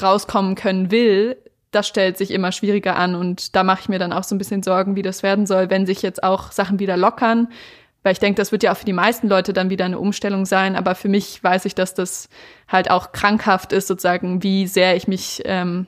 rauskommen 0.00 0.56
können 0.56 0.90
will, 0.90 1.38
das 1.76 1.86
stellt 1.86 2.16
sich 2.16 2.30
immer 2.30 2.52
schwieriger 2.52 2.96
an 2.96 3.14
und 3.14 3.54
da 3.54 3.62
mache 3.62 3.82
ich 3.82 3.88
mir 3.88 3.98
dann 3.98 4.12
auch 4.12 4.24
so 4.24 4.34
ein 4.34 4.38
bisschen 4.38 4.62
Sorgen, 4.62 4.96
wie 4.96 5.02
das 5.02 5.22
werden 5.22 5.46
soll, 5.46 5.68
wenn 5.70 5.86
sich 5.86 6.02
jetzt 6.02 6.24
auch 6.24 6.50
Sachen 6.50 6.78
wieder 6.78 6.96
lockern. 6.96 7.48
Weil 8.02 8.12
ich 8.12 8.18
denke, 8.18 8.40
das 8.40 8.52
wird 8.52 8.62
ja 8.62 8.72
auch 8.72 8.76
für 8.76 8.84
die 8.86 8.92
meisten 8.92 9.28
Leute 9.28 9.52
dann 9.52 9.68
wieder 9.68 9.84
eine 9.84 9.98
Umstellung 9.98 10.46
sein. 10.46 10.76
Aber 10.76 10.94
für 10.94 11.08
mich 11.08 11.42
weiß 11.42 11.64
ich, 11.64 11.74
dass 11.74 11.92
das 11.92 12.28
halt 12.68 12.90
auch 12.90 13.12
krankhaft 13.12 13.72
ist, 13.72 13.88
sozusagen, 13.88 14.42
wie 14.42 14.66
sehr 14.66 14.96
ich 14.96 15.08
mich, 15.08 15.42
ähm, 15.44 15.86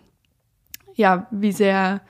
ja, 0.95 1.27
wie 1.31 1.53
sehr 1.53 2.01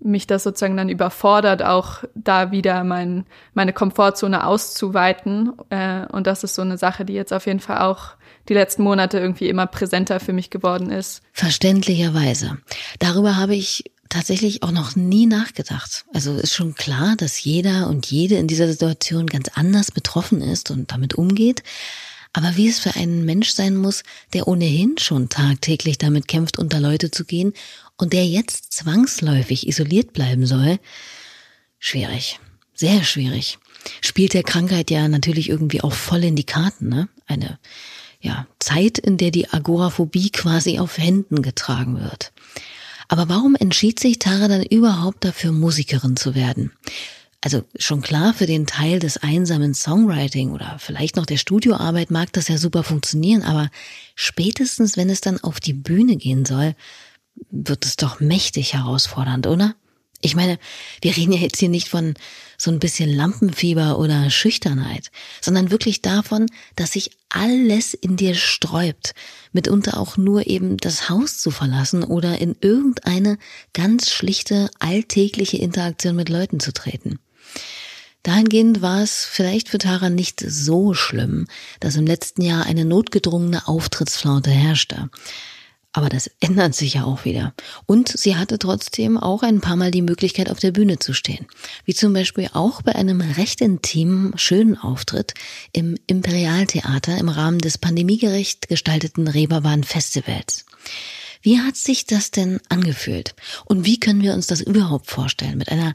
mich 0.00 0.26
das 0.26 0.42
sozusagen 0.42 0.76
dann 0.76 0.88
überfordert, 0.88 1.62
auch 1.62 2.02
da 2.14 2.50
wieder 2.50 2.82
mein, 2.82 3.26
meine 3.54 3.72
Komfortzone 3.72 4.46
auszuweiten. 4.46 5.52
Äh, 5.70 6.06
und 6.06 6.26
das 6.26 6.42
ist 6.42 6.54
so 6.54 6.62
eine 6.62 6.78
Sache, 6.78 7.04
die 7.04 7.14
jetzt 7.14 7.32
auf 7.32 7.46
jeden 7.46 7.60
Fall 7.60 7.82
auch 7.82 8.16
die 8.48 8.54
letzten 8.54 8.82
Monate 8.82 9.18
irgendwie 9.18 9.48
immer 9.48 9.66
präsenter 9.66 10.20
für 10.20 10.32
mich 10.32 10.50
geworden 10.50 10.90
ist. 10.90 11.22
Verständlicherweise. 11.32 12.58
Darüber 12.98 13.36
habe 13.36 13.54
ich 13.54 13.84
tatsächlich 14.08 14.62
auch 14.62 14.72
noch 14.72 14.94
nie 14.94 15.26
nachgedacht. 15.26 16.04
Also 16.12 16.34
ist 16.34 16.54
schon 16.54 16.74
klar, 16.74 17.14
dass 17.16 17.42
jeder 17.42 17.88
und 17.88 18.06
jede 18.06 18.36
in 18.36 18.46
dieser 18.46 18.68
Situation 18.68 19.26
ganz 19.26 19.48
anders 19.54 19.90
betroffen 19.90 20.42
ist 20.42 20.70
und 20.70 20.92
damit 20.92 21.14
umgeht. 21.14 21.62
Aber 22.34 22.56
wie 22.56 22.68
es 22.68 22.78
für 22.78 22.96
einen 22.96 23.24
Mensch 23.24 23.50
sein 23.50 23.76
muss, 23.76 24.02
der 24.32 24.48
ohnehin 24.48 24.96
schon 24.98 25.28
tagtäglich 25.28 25.98
damit 25.98 26.28
kämpft, 26.28 26.58
unter 26.58 26.80
Leute 26.80 27.10
zu 27.10 27.24
gehen 27.24 27.52
und 27.96 28.12
der 28.12 28.26
jetzt 28.26 28.72
zwangsläufig 28.72 29.68
isoliert 29.68 30.12
bleiben 30.12 30.46
soll, 30.46 30.78
schwierig. 31.78 32.38
Sehr 32.74 33.04
schwierig. 33.04 33.58
Spielt 34.00 34.34
der 34.34 34.42
Krankheit 34.42 34.90
ja 34.90 35.08
natürlich 35.08 35.48
irgendwie 35.48 35.82
auch 35.82 35.92
voll 35.92 36.24
in 36.24 36.36
die 36.36 36.44
Karten, 36.44 36.88
ne? 36.88 37.08
Eine, 37.26 37.58
ja, 38.22 38.46
Zeit, 38.60 38.98
in 38.98 39.18
der 39.18 39.30
die 39.30 39.52
Agoraphobie 39.52 40.30
quasi 40.30 40.78
auf 40.78 40.96
Händen 40.96 41.42
getragen 41.42 42.00
wird. 42.00 42.32
Aber 43.08 43.28
warum 43.28 43.56
entschied 43.56 44.00
sich 44.00 44.18
Tara 44.18 44.48
dann 44.48 44.62
überhaupt 44.62 45.24
dafür, 45.24 45.52
Musikerin 45.52 46.16
zu 46.16 46.34
werden? 46.34 46.72
Also 47.44 47.64
schon 47.76 48.00
klar, 48.00 48.34
für 48.34 48.46
den 48.46 48.66
Teil 48.66 49.00
des 49.00 49.16
einsamen 49.16 49.74
Songwriting 49.74 50.52
oder 50.52 50.76
vielleicht 50.78 51.16
noch 51.16 51.26
der 51.26 51.36
Studioarbeit 51.36 52.12
mag 52.12 52.32
das 52.32 52.46
ja 52.46 52.56
super 52.56 52.84
funktionieren, 52.84 53.42
aber 53.42 53.68
spätestens, 54.14 54.96
wenn 54.96 55.10
es 55.10 55.20
dann 55.20 55.40
auf 55.40 55.58
die 55.58 55.72
Bühne 55.72 56.16
gehen 56.16 56.44
soll, 56.44 56.76
wird 57.50 57.84
es 57.84 57.96
doch 57.96 58.20
mächtig 58.20 58.74
herausfordernd, 58.74 59.48
oder? 59.48 59.74
Ich 60.22 60.36
meine, 60.36 60.58
wir 61.02 61.16
reden 61.16 61.32
ja 61.32 61.40
jetzt 61.40 61.58
hier 61.58 61.68
nicht 61.68 61.88
von 61.88 62.14
so 62.56 62.70
ein 62.70 62.78
bisschen 62.78 63.10
Lampenfieber 63.10 63.98
oder 63.98 64.30
Schüchternheit, 64.30 65.10
sondern 65.40 65.72
wirklich 65.72 66.00
davon, 66.00 66.46
dass 66.76 66.92
sich 66.92 67.10
alles 67.28 67.92
in 67.92 68.16
dir 68.16 68.36
sträubt, 68.36 69.14
mitunter 69.52 69.98
auch 69.98 70.16
nur 70.16 70.46
eben 70.46 70.76
das 70.76 71.08
Haus 71.08 71.38
zu 71.38 71.50
verlassen 71.50 72.04
oder 72.04 72.38
in 72.38 72.56
irgendeine 72.60 73.36
ganz 73.72 74.10
schlichte 74.10 74.70
alltägliche 74.78 75.56
Interaktion 75.58 76.14
mit 76.14 76.28
Leuten 76.28 76.60
zu 76.60 76.72
treten. 76.72 77.18
Dahingehend 78.22 78.80
war 78.80 79.02
es 79.02 79.24
vielleicht 79.24 79.68
für 79.68 79.78
Tara 79.78 80.08
nicht 80.08 80.38
so 80.38 80.94
schlimm, 80.94 81.48
dass 81.80 81.96
im 81.96 82.06
letzten 82.06 82.42
Jahr 82.42 82.64
eine 82.66 82.84
notgedrungene 82.84 83.66
Auftrittsflaute 83.66 84.50
herrschte. 84.50 85.10
Aber 85.94 86.08
das 86.08 86.30
ändert 86.40 86.74
sich 86.74 86.94
ja 86.94 87.04
auch 87.04 87.26
wieder. 87.26 87.52
Und 87.84 88.08
sie 88.08 88.36
hatte 88.36 88.58
trotzdem 88.58 89.18
auch 89.18 89.42
ein 89.42 89.60
paar 89.60 89.76
Mal 89.76 89.90
die 89.90 90.00
Möglichkeit, 90.00 90.50
auf 90.50 90.58
der 90.58 90.70
Bühne 90.70 90.98
zu 90.98 91.12
stehen. 91.12 91.46
Wie 91.84 91.92
zum 91.92 92.14
Beispiel 92.14 92.48
auch 92.54 92.80
bei 92.80 92.94
einem 92.94 93.20
recht 93.20 93.60
intimen, 93.60 94.32
schönen 94.36 94.78
Auftritt 94.78 95.34
im 95.72 95.96
Imperialtheater 96.06 97.18
im 97.18 97.28
Rahmen 97.28 97.58
des 97.58 97.76
pandemiegerecht 97.76 98.68
gestalteten 98.68 99.28
Reeperbahn 99.28 99.84
Festivals. 99.84 100.64
Wie 101.42 101.60
hat 101.60 101.76
sich 101.76 102.06
das 102.06 102.30
denn 102.30 102.60
angefühlt? 102.70 103.34
Und 103.66 103.84
wie 103.84 104.00
können 104.00 104.22
wir 104.22 104.32
uns 104.32 104.46
das 104.46 104.62
überhaupt 104.62 105.10
vorstellen? 105.10 105.58
Mit 105.58 105.68
einer 105.68 105.94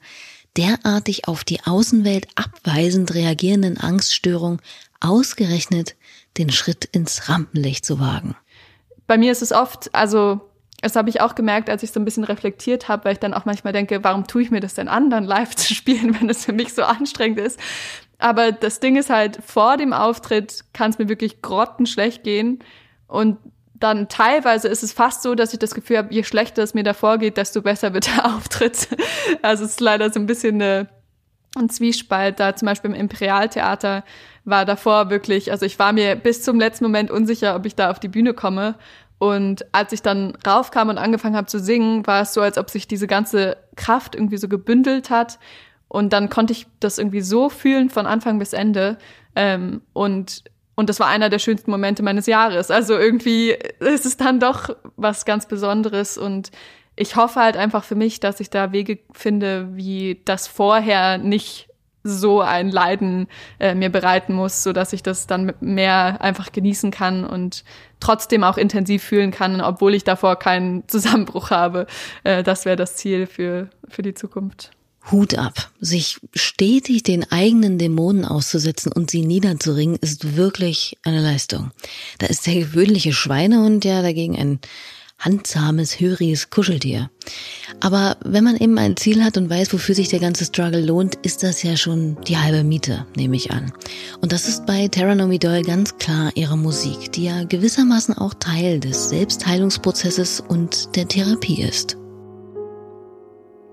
derartig 0.58 1.27
auf 1.27 1.44
die 1.44 1.63
Außenwelt 1.63 2.27
abweisend 2.36 3.16
reagierenden 3.16 3.77
Angststörung 3.77 4.62
ausgerechnet 5.00 5.96
den 6.38 6.51
Schritt 6.51 6.86
ins 6.86 7.30
Rampenlicht 7.30 7.84
zu 7.84 8.00
wagen 8.00 8.36
bei 9.08 9.18
mir 9.18 9.32
ist 9.32 9.42
es 9.42 9.52
oft, 9.52 9.94
also 9.96 10.42
das 10.82 10.96
habe 10.96 11.10
ich 11.10 11.22
auch 11.22 11.34
gemerkt, 11.34 11.70
als 11.70 11.82
ich 11.82 11.92
so 11.92 12.00
ein 12.00 12.06
bisschen 12.06 12.24
reflektiert 12.24 12.88
habe, 12.88 13.06
weil 13.06 13.14
ich 13.14 13.20
dann 13.20 13.34
auch 13.34 13.46
manchmal 13.46 13.74
denke, 13.74 14.04
warum 14.04 14.28
tue 14.28 14.44
ich 14.44 14.52
mir 14.52 14.60
das 14.60 14.76
denn 14.76 14.88
an, 14.88 15.10
dann 15.10 15.24
live 15.24 15.56
zu 15.56 15.74
spielen, 15.74 16.20
wenn 16.20 16.30
es 16.30 16.46
für 16.46 16.54
mich 16.54 16.74
so 16.74 16.84
anstrengend 16.84 17.40
ist. 17.40 17.60
Aber 18.20 18.52
das 18.52 18.80
Ding 18.80 18.96
ist 18.96 19.10
halt, 19.10 19.40
vor 19.44 19.78
dem 19.78 19.94
Auftritt 19.94 20.66
kann 20.74 20.92
es 20.92 20.98
mir 20.98 21.10
wirklich 21.10 21.42
grottenschlecht 21.42 22.24
gehen. 22.24 22.60
Und 23.08 23.38
dann 23.76 24.10
teilweise 24.10 24.68
ist 24.68 24.84
es 24.84 24.92
fast 24.92 25.22
so, 25.22 25.36
dass 25.36 25.54
ich 25.54 25.60
das 25.60 25.76
Gefühl 25.76 26.00
habe, 26.00 26.14
je 26.14 26.24
schlechter 26.24 26.64
es 26.64 26.74
mir 26.74 26.84
davor 26.84 27.20
geht, 27.20 27.38
desto 27.38 27.62
besser 27.62 27.94
wird 27.94 28.08
der 28.16 28.26
Auftritt. 28.26 28.88
Also 29.42 29.66
es 29.66 29.72
ist 29.72 29.82
leider 29.82 30.12
so 30.12 30.20
ein 30.20 30.26
bisschen 30.26 30.56
eine, 30.56 30.90
ein 31.56 31.70
Zwiespalt. 31.70 32.40
Da 32.40 32.56
zum 32.56 32.68
Beispiel 32.68 32.92
im 32.92 33.00
Imperialtheater 33.00 34.04
war 34.48 34.66
davor 34.66 35.10
wirklich, 35.10 35.51
also 35.51 35.66
ich 35.66 35.77
war 35.77 35.94
mir 35.94 36.16
bis 36.16 36.42
zum 36.42 36.60
letzten 36.60 36.86
Moment 36.86 37.12
unsicher, 37.12 37.56
ob 37.56 37.66
ich 37.66 37.75
da 37.75 37.92
auf 37.92 38.00
die 38.00 38.08
Bühne 38.08 38.34
komme. 38.34 38.75
Und 39.20 39.66
als 39.74 39.92
ich 39.92 40.01
dann 40.01 40.38
raufkam 40.46 40.89
und 40.89 40.98
angefangen 40.98 41.36
habe 41.36 41.48
zu 41.48 41.60
singen, 41.60 42.06
war 42.08 42.22
es 42.22 42.34
so, 42.34 42.42
als 42.42 42.58
ob 42.58 42.70
sich 42.70 42.88
diese 42.88 43.08
ganze 43.08 43.58
Kraft 43.75 44.16
irgendwie 44.16 44.38
so 44.38 44.48
gebündelt 44.48 45.10
hat. 45.10 45.39
Und 45.88 46.13
dann 46.13 46.30
konnte 46.30 46.54
ich 46.54 46.68
das 46.80 46.98
irgendwie 46.98 47.22
so 47.22 47.50
fühlen 47.50 47.89
von 47.89 48.06
Anfang 48.06 48.39
bis 48.39 48.54
Ende. 48.54 48.98
Ähm, 49.36 49.82
und, 49.94 50.44
und 50.75 50.89
das 50.89 51.00
war 51.00 51.08
einer 51.08 51.30
der 51.30 51.39
schönsten 51.39 51.72
Momente 51.72 52.04
meines 52.04 52.25
Jahres. 52.25 52.72
Also 52.72 52.98
irgendwie 52.98 53.56
ist 53.80 54.06
es 54.06 54.18
dann 54.18 54.39
doch 54.39 54.70
was 54.96 55.25
ganz 55.25 55.48
Besonderes. 55.48 56.18
Und 56.18 56.51
ich 56.96 57.16
hoffe 57.16 57.39
halt 57.39 57.58
einfach 57.58 57.84
für 57.84 57.96
mich, 57.96 58.20
dass 58.20 58.39
ich 58.39 58.50
da 58.50 58.72
Wege 58.72 59.00
finde, 59.13 59.75
wie 59.75 60.22
das 60.25 60.48
vorher 60.48 61.18
nicht 61.18 61.68
so 62.08 62.42
ein 62.42 62.72
Leiden 62.72 63.28
äh, 63.60 63.76
mir 63.76 63.90
bereiten 63.90 64.34
muss, 64.34 64.64
so 64.64 64.74
dass 64.74 64.94
ich 64.94 65.04
das 65.04 65.28
dann 65.28 65.54
mehr 65.60 66.22
einfach 66.22 66.52
genießen 66.52 66.92
kann 66.92 67.26
und 67.26 67.64
trotzdem 68.00 68.44
auch 68.44 68.58
intensiv 68.58 69.04
fühlen 69.04 69.32
kann, 69.32 69.62
obwohl 69.62 69.94
ich 69.94 70.04
davor 70.04 70.38
keinen 70.38 70.84
Zusammenbruch 70.88 71.52
habe. 71.52 71.88
Äh, 72.24 72.44
das 72.44 72.66
wäre 72.66 72.76
das 72.76 72.96
Ziel 72.96 73.28
für, 73.28 73.70
für 73.88 74.02
die 74.02 74.14
Zukunft. 74.14 74.72
Hut 75.12 75.38
ab. 75.38 75.72
Sich 75.80 76.20
stetig 76.34 77.04
den 77.04 77.32
eigenen 77.32 77.78
Dämonen 77.78 78.26
auszusetzen 78.26 78.92
und 78.92 79.10
sie 79.10 79.26
niederzuringen, 79.26 79.96
ist 79.96 80.36
wirklich 80.36 80.98
eine 81.04 81.22
Leistung. 81.22 81.72
Da 82.20 82.28
ist 82.28 82.46
der 82.46 82.56
gewöhnliche 82.56 83.14
Schweinehund 83.14 83.86
ja 83.86 84.02
dagegen 84.02 84.38
ein 84.38 84.60
handsames, 85.20 86.00
höriges 86.00 86.50
Kuscheltier. 86.50 87.10
Aber 87.80 88.18
wenn 88.24 88.44
man 88.44 88.56
eben 88.58 88.78
ein 88.78 88.98
Ziel 88.98 89.24
hat 89.24 89.38
und 89.38 89.50
weiß, 89.50 89.74
wofür 89.74 89.96
sich 89.96 90.10
der 90.10 90.20
ganze 90.20 90.46
Struggle 90.46 90.82
lohnt, 90.82 91.16
ist 91.16 91.44
das 91.44 91.64
ja 91.64 91.76
schon 91.76 92.18
die 92.28 92.38
halbe 92.38 92.64
Miete, 92.64 93.06
nehme 93.16 93.36
ich 93.36 93.52
an. 93.52 93.72
Und 94.22 94.32
das 94.32 94.48
ist 94.48 94.66
bei 94.66 94.88
Terra 94.88 95.16
Nomi 95.16 95.40
Doyle 95.40 95.64
ganz 95.64 95.98
klar 95.98 96.32
ihre 96.36 96.58
Musik, 96.58 97.12
die 97.12 97.26
ja 97.26 97.44
gewissermaßen 97.44 98.18
auch 98.18 98.34
Teil 98.36 98.80
des 98.80 99.10
Selbstheilungsprozesses 99.10 100.40
und 100.40 100.96
der 100.96 101.08
Therapie 101.08 101.62
ist. 101.62 101.98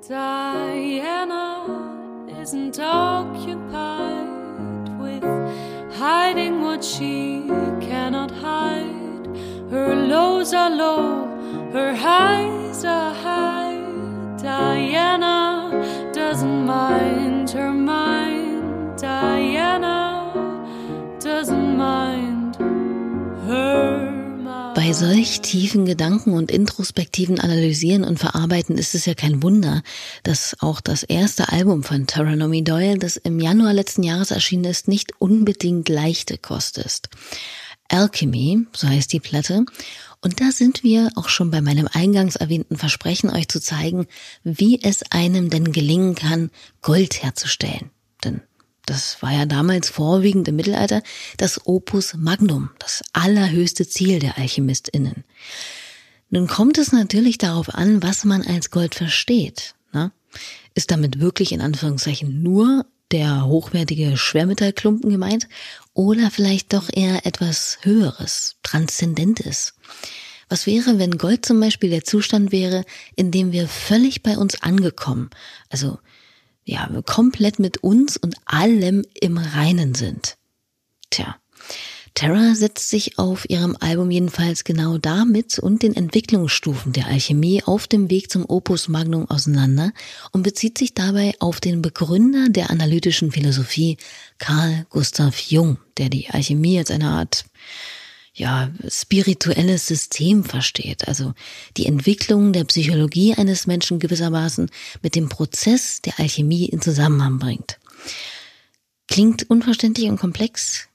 Diana 0.07 1.65
isn't 2.43 2.79
occupied 2.79 4.29
with 4.99 5.25
hiding 5.99 6.63
what 6.63 6.85
she 6.85 7.43
cannot 7.81 8.31
hide. 8.31 9.05
Her 9.71 9.95
lows 9.95 10.53
are 10.53 10.69
low 10.69 11.34
Her 11.75 11.93
highs 11.93 12.85
are 12.85 13.13
high. 13.13 13.81
Diana 14.41 15.73
doesn't 16.13 16.65
mind 16.65 17.51
her 17.51 17.73
mind. 17.73 18.97
Diana 18.97 20.33
doesn't 21.19 21.77
mind 21.77 22.57
her. 23.49 24.73
Bei 24.77 24.93
solch 24.93 25.41
tiefen 25.41 25.85
Gedanken 25.85 26.35
und 26.35 26.53
introspektiven 26.53 27.41
Analysieren 27.41 28.05
und 28.05 28.21
Verarbeiten 28.21 28.79
ist 28.79 28.95
es 28.95 29.07
ja 29.07 29.15
kein 29.15 29.43
Wunder, 29.43 29.83
dass 30.23 30.57
auch 30.61 30.81
das 30.81 31.03
erste 31.03 31.51
Album 31.51 31.83
von 31.83 32.07
Tara 32.07 32.37
Nomi 32.37 32.63
Doyle, 32.63 32.99
das 32.99 33.17
im 33.17 33.41
Januar 33.41 33.73
letzten 33.73 34.05
Jahres 34.05 34.31
erschienen 34.31 34.67
ist, 34.67 34.87
nicht 34.87 35.11
unbedingt 35.19 35.89
leichte 35.89 36.39
Kost 36.39 36.79
ist. 36.79 37.09
Alchemy, 37.89 38.67
so 38.73 38.89
heißt 38.89 39.13
die 39.13 39.21
Platte, 39.21 39.65
und 40.25 40.41
da 40.41 40.53
sind 40.53 40.83
wir 40.83 41.11
auch 41.17 41.29
schon 41.29 41.51
bei 41.51 41.61
meinem 41.61 41.87
eingangs 41.93 42.37
erwähnten 42.37 42.79
Versprechen, 42.79 43.29
euch 43.29 43.47
zu 43.49 43.61
zeigen, 43.61 44.07
wie 44.43 44.83
es 44.83 45.03
einem 45.11 45.51
denn 45.51 45.71
gelingen 45.71 46.15
kann, 46.15 46.51
Gold 46.81 47.23
herzustellen. 47.23 47.91
Denn 48.25 48.41
das 48.87 49.23
war 49.23 49.33
ja 49.33 49.45
damals 49.45 49.91
vorwiegend 49.91 50.49
im 50.49 50.57
Mittelalter 50.57 51.03
das 51.37 51.67
Opus 51.67 52.15
Magnum, 52.15 52.71
das 52.79 53.03
allerhöchste 53.13 53.87
Ziel 53.87 54.19
der 54.19 54.39
AlchemistInnen. 54.39 55.25
Nun 56.31 56.47
kommt 56.47 56.79
es 56.79 56.91
natürlich 56.91 57.37
darauf 57.37 57.75
an, 57.75 58.03
was 58.03 58.25
man 58.25 58.41
als 58.47 58.71
Gold 58.71 58.95
versteht. 58.95 59.75
Ne? 59.93 60.11
Ist 60.75 60.91
damit 60.91 61.21
wirklich 61.21 61.53
in 61.53 61.61
Anführungszeichen 61.61 62.43
nur 62.43 62.87
der 63.11 63.45
hochwertige 63.45 64.17
Schwermetallklumpen 64.17 65.11
gemeint 65.11 65.49
oder 65.95 66.31
vielleicht 66.31 66.73
doch 66.73 66.91
eher 66.93 67.25
etwas 67.25 67.79
Höheres, 67.83 68.57
Transzendentes? 68.63 69.75
Was 70.49 70.67
wäre, 70.67 70.99
wenn 70.99 71.17
Gold 71.17 71.47
zum 71.47 71.59
Beispiel 71.59 71.91
der 71.91 72.05
Zustand 72.05 72.53
wäre, 72.53 72.85
in 73.17 73.31
dem 73.31 73.53
wir 73.53 73.67
völlig 73.69 74.23
bei 74.23 74.37
uns 74.37 74.61
angekommen, 74.63 75.31
also 75.71 75.99
ja, 76.65 76.89
komplett 77.07 77.59
mit 77.59 77.79
uns 77.79 78.17
und 78.17 78.37
allem 78.45 79.05
im 79.15 79.39
Reinen 79.39 79.95
sind? 79.95 80.37
Tja, 81.11 81.37
Terra 82.15 82.55
setzt 82.55 82.91
sich 82.91 83.19
auf 83.19 83.51
ihrem 83.51 83.77
Album 83.81 84.09
jedenfalls 84.09 84.63
genau 84.63 84.99
damit 84.99 85.59
und 85.59 85.83
den 85.83 85.97
Entwicklungsstufen 85.97 86.93
der 86.93 87.09
Alchemie 87.09 87.65
auf 87.65 87.89
dem 87.89 88.09
Weg 88.09 88.31
zum 88.31 88.49
Opus 88.49 88.87
Magnum 88.87 89.29
auseinander 89.29 89.93
und 90.31 90.45
bezieht 90.45 90.79
sich 90.79 90.95
dabei 90.95 91.35
auf 91.41 91.59
den 91.59 91.83
Begründer 91.83 92.49
der 92.51 92.71
analytischen 92.71 93.33
Philosophie, 93.33 93.97
Carl 94.39 94.87
Gustav 94.91 95.37
Jung, 95.41 95.79
der 95.97 96.09
die 96.09 96.31
Alchemie 96.31 96.79
als 96.79 96.93
eine 96.93 97.09
Art 97.09 97.47
ja, 98.33 98.71
spirituelles 98.89 99.87
System 99.87 100.45
versteht, 100.45 101.09
also 101.09 101.35
die 101.77 101.87
Entwicklung 101.87 102.53
der 102.53 102.65
Psychologie 102.65 103.35
eines 103.35 103.67
Menschen 103.67 103.99
gewissermaßen 103.99 104.71
mit 105.03 105.17
dem 105.17 105.29
Prozess 105.29 106.01
der 106.01 106.19
Alchemie 106.19 106.67
in 106.67 106.81
Zusammenhang 106.81 107.39
bringt. 107.39 107.79
Klingt 109.09 109.49
unverständlich 109.51 110.09
und 110.09 110.19
komplex? 110.19 110.89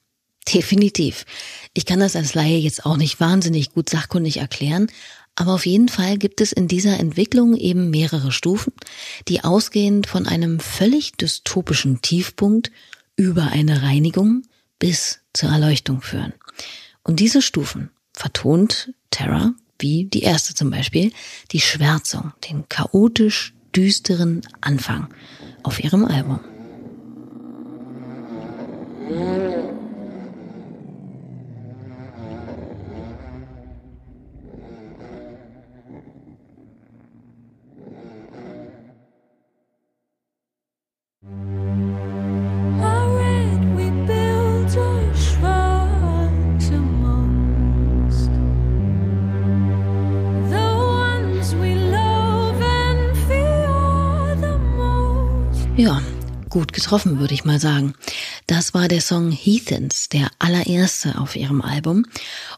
Definitiv. 0.48 1.26
Ich 1.74 1.86
kann 1.86 2.00
das 2.00 2.16
als 2.16 2.34
Laie 2.34 2.58
jetzt 2.58 2.86
auch 2.86 2.98
nicht 2.98 3.20
wahnsinnig 3.20 3.74
gut 3.74 3.90
sachkundig 3.90 4.38
erklären, 4.38 4.88
aber 5.36 5.54
auf 5.54 5.66
jeden 5.66 5.88
Fall 5.88 6.18
gibt 6.18 6.42
es 6.42 6.52
in 6.52 6.68
dieser 6.68 7.00
Entwicklung 7.00 7.56
eben 7.56 7.90
mehrere 7.90 8.32
Stufen, 8.32 8.74
die 9.28 9.44
ausgehend 9.44 10.08
von 10.08 10.28
einem 10.28 10.60
völlig 10.60 11.14
dystopischen 11.14 12.02
Tiefpunkt 12.02 12.72
über 13.16 13.44
eine 13.44 13.82
Reinigung 13.82 14.44
bis 14.80 15.20
zur 15.34 15.50
Erleuchtung 15.50 16.02
führen. 16.02 16.34
Und 17.04 17.20
diese 17.20 17.42
Stufen 17.42 17.90
vertont 18.14 18.94
Terra, 19.12 19.54
wie 19.80 20.06
die 20.06 20.24
erste 20.24 20.56
zum 20.56 20.72
Beispiel, 20.72 21.14
die 21.52 21.62
Schwärzung, 21.62 22.34
den 22.50 22.68
chaotisch 22.68 23.54
düsteren 23.76 24.42
Anfang 24.62 25.08
auf 25.64 25.82
ihrem 25.82 26.06
Album. 26.06 26.40
Gut 56.50 56.74
getroffen, 56.74 57.20
würde 57.20 57.34
ich 57.34 57.46
mal 57.46 57.60
sagen. 57.60 57.94
Das 58.48 58.74
war 58.74 58.88
der 58.88 59.02
Song 59.02 59.32
Heathens, 59.32 60.10
der 60.10 60.30
allererste 60.40 61.20
auf 61.20 61.36
ihrem 61.36 61.62
Album. 61.62 62.06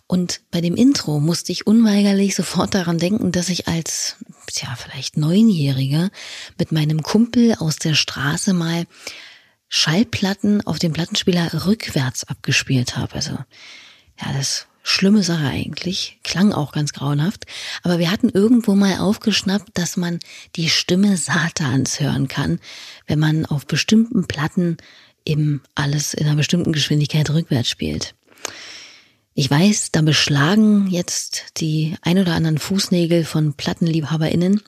Und 0.08 0.42
bei 0.52 0.62
dem 0.62 0.76
Intro 0.76 1.20
musste 1.20 1.52
ich 1.52 1.68
unweigerlich 1.68 2.36
sofort 2.36 2.74
daran 2.74 2.98
denken, 2.98 3.32
dass 3.32 3.50
ich 3.50 3.68
als, 3.68 4.18
ja, 4.62 4.76
vielleicht 4.76 5.18
Neunjähriger 5.18 6.10
mit 6.58 6.72
meinem 6.72 7.04
Kumpel 7.04 7.56
aus 7.56 7.78
der 7.78 7.94
Straße 7.94 8.54
mal 8.54 8.86
Schallplatten 9.68 10.66
auf 10.68 10.80
dem 10.80 10.94
Plattenspieler 10.94 11.66
rückwärts 11.66 12.26
abgespielt 12.26 12.98
habe. 12.98 13.16
Also, 13.16 13.32
ja, 13.32 14.34
das 14.34 14.68
schlimme 14.84 15.24
Sache 15.24 15.46
eigentlich, 15.46 16.20
klang 16.24 16.54
auch 16.54 16.72
ganz 16.72 16.94
grauenhaft, 16.94 17.46
aber 17.84 18.00
wir 18.00 18.12
hatten 18.12 18.30
irgendwo 18.30 18.76
mal 18.76 18.98
aufgeschnappt, 18.98 19.70
dass 19.74 19.98
man 19.98 20.20
die 20.56 20.70
Stimme 20.70 21.18
Satans 21.18 22.00
hören 22.00 22.28
kann, 22.28 22.60
wenn 23.08 23.20
man 23.20 23.46
auf 23.46 23.66
bestimmten 23.66 24.28
Platten 24.28 24.78
eben 25.26 25.62
alles 25.76 26.14
in 26.14 26.26
einer 26.26 26.36
bestimmten 26.36 26.74
Geschwindigkeit 26.74 27.30
rückwärts 27.30 27.70
spielt. 27.70 28.16
Ich 29.34 29.50
weiß, 29.50 29.92
da 29.92 30.02
beschlagen 30.02 30.88
jetzt 30.88 31.46
die 31.58 31.96
ein 32.02 32.18
oder 32.18 32.34
anderen 32.34 32.58
Fußnägel 32.58 33.24
von 33.24 33.54
PlattenliebhaberInnen. 33.54 34.62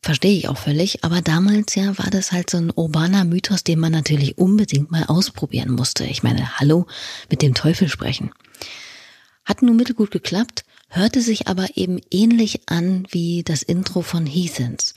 Verstehe 0.00 0.36
ich 0.36 0.48
auch 0.48 0.58
völlig, 0.58 1.02
aber 1.02 1.22
damals 1.22 1.74
ja 1.74 1.98
war 1.98 2.10
das 2.10 2.30
halt 2.30 2.50
so 2.50 2.58
ein 2.58 2.70
urbaner 2.70 3.24
Mythos, 3.24 3.64
den 3.64 3.80
man 3.80 3.90
natürlich 3.90 4.38
unbedingt 4.38 4.90
mal 4.90 5.04
ausprobieren 5.04 5.72
musste. 5.72 6.04
Ich 6.04 6.22
meine, 6.22 6.58
hallo, 6.58 6.86
mit 7.30 7.42
dem 7.42 7.54
Teufel 7.54 7.88
sprechen. 7.88 8.30
Hat 9.44 9.62
nur 9.62 9.74
mittelgut 9.74 10.10
geklappt, 10.10 10.64
hörte 10.88 11.20
sich 11.20 11.48
aber 11.48 11.76
eben 11.76 12.00
ähnlich 12.10 12.62
an 12.66 13.06
wie 13.10 13.42
das 13.44 13.62
Intro 13.62 14.02
von 14.02 14.26
Heathens. 14.26 14.94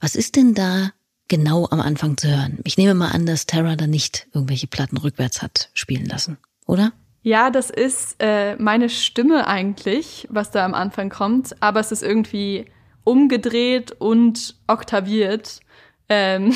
Was 0.00 0.16
ist 0.16 0.36
denn 0.36 0.54
da 0.54 0.90
genau 1.28 1.68
am 1.70 1.80
Anfang 1.80 2.16
zu 2.16 2.28
hören? 2.28 2.58
Ich 2.64 2.76
nehme 2.76 2.94
mal 2.94 3.10
an, 3.10 3.26
dass 3.26 3.46
Terra 3.46 3.76
da 3.76 3.86
nicht 3.86 4.26
irgendwelche 4.32 4.66
Platten 4.66 4.96
rückwärts 4.96 5.42
hat 5.42 5.70
spielen 5.74 6.06
lassen, 6.06 6.38
oder? 6.66 6.92
Ja, 7.22 7.50
das 7.50 7.70
ist 7.70 8.16
äh, 8.18 8.54
meine 8.56 8.90
Stimme 8.90 9.46
eigentlich, 9.46 10.26
was 10.28 10.50
da 10.50 10.64
am 10.64 10.74
Anfang 10.74 11.08
kommt, 11.08 11.62
aber 11.62 11.80
es 11.80 11.90
ist 11.90 12.02
irgendwie 12.02 12.66
umgedreht 13.02 13.92
und 13.92 14.56
oktaviert. 14.66 15.60
Ähm 16.10 16.52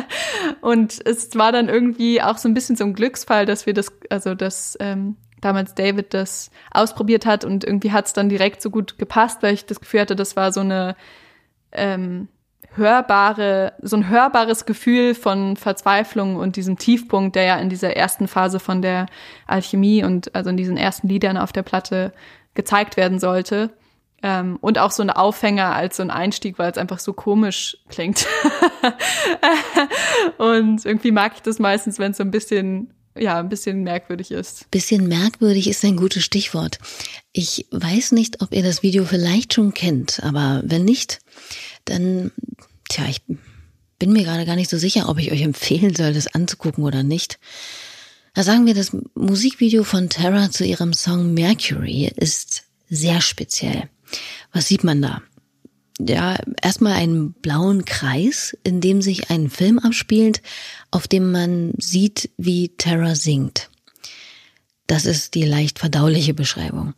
und 0.62 1.00
es 1.06 1.36
war 1.36 1.52
dann 1.52 1.68
irgendwie 1.68 2.20
auch 2.22 2.38
so 2.38 2.48
ein 2.48 2.54
bisschen 2.54 2.74
so 2.74 2.84
ein 2.84 2.94
Glücksfall, 2.94 3.46
dass 3.46 3.66
wir 3.66 3.74
das, 3.74 3.92
also 4.08 4.34
das 4.34 4.76
ähm, 4.80 5.16
damals 5.40 5.74
David 5.74 6.14
das 6.14 6.50
ausprobiert 6.70 7.26
hat 7.26 7.44
und 7.44 7.64
irgendwie 7.64 7.92
hat 7.92 8.06
es 8.06 8.12
dann 8.12 8.28
direkt 8.28 8.62
so 8.62 8.70
gut 8.70 8.98
gepasst, 8.98 9.42
weil 9.42 9.54
ich 9.54 9.66
das 9.66 9.80
Gefühl 9.80 10.00
hatte, 10.00 10.16
das 10.16 10.36
war 10.36 10.52
so 10.52 10.60
eine 10.60 10.96
ähm, 11.72 12.28
hörbare, 12.74 13.72
so 13.82 13.96
ein 13.96 14.08
hörbares 14.08 14.64
Gefühl 14.66 15.14
von 15.14 15.56
Verzweiflung 15.56 16.36
und 16.36 16.56
diesem 16.56 16.78
Tiefpunkt, 16.78 17.36
der 17.36 17.44
ja 17.44 17.56
in 17.56 17.68
dieser 17.68 17.96
ersten 17.96 18.28
Phase 18.28 18.60
von 18.60 18.82
der 18.82 19.06
Alchemie 19.46 20.04
und 20.04 20.34
also 20.34 20.50
in 20.50 20.56
diesen 20.56 20.76
ersten 20.76 21.08
Liedern 21.08 21.36
auf 21.36 21.52
der 21.52 21.62
Platte 21.62 22.12
gezeigt 22.54 22.96
werden 22.96 23.18
sollte. 23.18 23.70
Ähm, 24.22 24.58
und 24.60 24.78
auch 24.78 24.90
so 24.90 25.02
ein 25.02 25.10
Aufhänger 25.10 25.74
als 25.74 25.96
so 25.96 26.02
ein 26.02 26.10
Einstieg, 26.10 26.58
weil 26.58 26.70
es 26.70 26.76
einfach 26.76 26.98
so 26.98 27.14
komisch 27.14 27.78
klingt. 27.88 28.26
und 30.36 30.84
irgendwie 30.84 31.10
mag 31.10 31.32
ich 31.36 31.42
das 31.42 31.58
meistens, 31.58 31.98
wenn 31.98 32.10
es 32.10 32.18
so 32.18 32.22
ein 32.22 32.30
bisschen 32.30 32.92
ja, 33.16 33.38
ein 33.38 33.48
bisschen 33.48 33.82
merkwürdig 33.82 34.30
ist. 34.30 34.70
Bisschen 34.70 35.08
merkwürdig 35.08 35.68
ist 35.68 35.84
ein 35.84 35.96
gutes 35.96 36.24
Stichwort. 36.24 36.78
Ich 37.32 37.66
weiß 37.70 38.12
nicht, 38.12 38.40
ob 38.42 38.52
ihr 38.52 38.62
das 38.62 38.82
Video 38.82 39.04
vielleicht 39.04 39.54
schon 39.54 39.74
kennt, 39.74 40.22
aber 40.22 40.62
wenn 40.64 40.84
nicht, 40.84 41.20
dann, 41.84 42.30
tja, 42.88 43.04
ich 43.08 43.22
bin 43.98 44.12
mir 44.12 44.24
gerade 44.24 44.46
gar 44.46 44.56
nicht 44.56 44.70
so 44.70 44.78
sicher, 44.78 45.08
ob 45.08 45.18
ich 45.18 45.32
euch 45.32 45.42
empfehlen 45.42 45.94
soll, 45.94 46.14
das 46.14 46.34
anzugucken 46.34 46.84
oder 46.84 47.02
nicht. 47.02 47.38
Da 48.34 48.44
sagen 48.44 48.66
wir, 48.66 48.74
das 48.74 48.96
Musikvideo 49.14 49.84
von 49.84 50.08
Tara 50.08 50.50
zu 50.50 50.64
ihrem 50.64 50.92
Song 50.92 51.34
Mercury 51.34 52.10
ist 52.16 52.62
sehr 52.88 53.20
speziell. 53.20 53.88
Was 54.52 54.68
sieht 54.68 54.84
man 54.84 55.02
da? 55.02 55.22
Ja, 56.08 56.38
erstmal 56.62 56.94
einen 56.94 57.32
blauen 57.32 57.84
Kreis, 57.84 58.56
in 58.64 58.80
dem 58.80 59.02
sich 59.02 59.30
ein 59.30 59.50
Film 59.50 59.78
abspielt, 59.78 60.42
auf 60.90 61.08
dem 61.08 61.30
man 61.30 61.72
sieht, 61.78 62.30
wie 62.36 62.76
Tara 62.76 63.14
singt. 63.14 63.70
Das 64.86 65.06
ist 65.06 65.34
die 65.34 65.44
leicht 65.44 65.78
verdauliche 65.78 66.34
Beschreibung. 66.34 66.94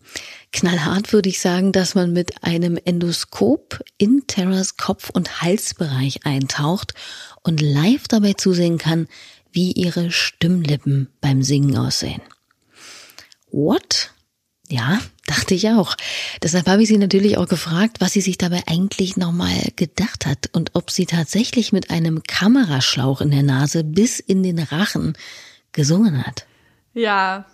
Knallhart 0.51 1.13
würde 1.13 1.29
ich 1.29 1.41
sagen, 1.41 1.73
dass 1.73 1.95
man 1.95 2.13
mit 2.13 2.43
einem 2.43 2.79
Endoskop 2.83 3.85
in 3.99 4.23
Terras 4.27 4.79
Kopf- 4.79 5.11
und 5.11 5.43
Halsbereich 5.43 6.25
eintaucht 6.25 6.95
und 7.43 7.61
live 7.61 8.09
dabei 8.09 8.33
zusehen 8.33 8.79
kann, 8.79 9.09
wie 9.51 9.73
ihre 9.73 10.11
Stimmlippen 10.11 11.09
beim 11.21 11.43
Singen 11.43 11.77
aussehen. 11.77 12.23
What? 13.51 14.13
Ja, 14.69 15.01
dachte 15.27 15.55
ich 15.55 15.69
auch. 15.69 15.97
Deshalb 16.43 16.67
habe 16.67 16.83
ich 16.83 16.89
sie 16.89 16.97
natürlich 16.97 17.37
auch 17.37 17.49
gefragt, 17.49 18.01
was 18.01 18.13
sie 18.13 18.21
sich 18.21 18.39
dabei 18.39 18.63
eigentlich 18.67 19.17
nochmal 19.17 19.69
gedacht 19.77 20.25
hat 20.25 20.51
und 20.53 20.71
ob 20.75 20.91
sie 20.91 21.07
tatsächlich 21.07 21.73
mit 21.73 21.91
einem 21.91 22.23
Kameraschlauch 22.23 23.21
in 23.21 23.31
der 23.31 23.43
Nase 23.43 23.85
bis 23.85 24.21
in 24.21 24.43
den 24.43 24.59
Rachen 24.59 25.15
gesungen 25.73 26.27
hat. 26.27 26.47
Ja. 26.95 27.47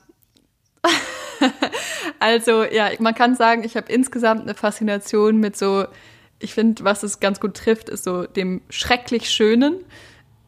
also, 2.18 2.64
ja, 2.64 2.90
man 2.98 3.14
kann 3.14 3.34
sagen, 3.36 3.64
ich 3.64 3.76
habe 3.76 3.90
insgesamt 3.92 4.42
eine 4.42 4.54
Faszination 4.54 5.38
mit 5.38 5.56
so, 5.56 5.86
ich 6.38 6.54
finde, 6.54 6.84
was 6.84 7.02
es 7.02 7.20
ganz 7.20 7.40
gut 7.40 7.56
trifft, 7.56 7.88
ist 7.88 8.04
so 8.04 8.26
dem 8.26 8.60
schrecklich 8.68 9.30
Schönen, 9.30 9.84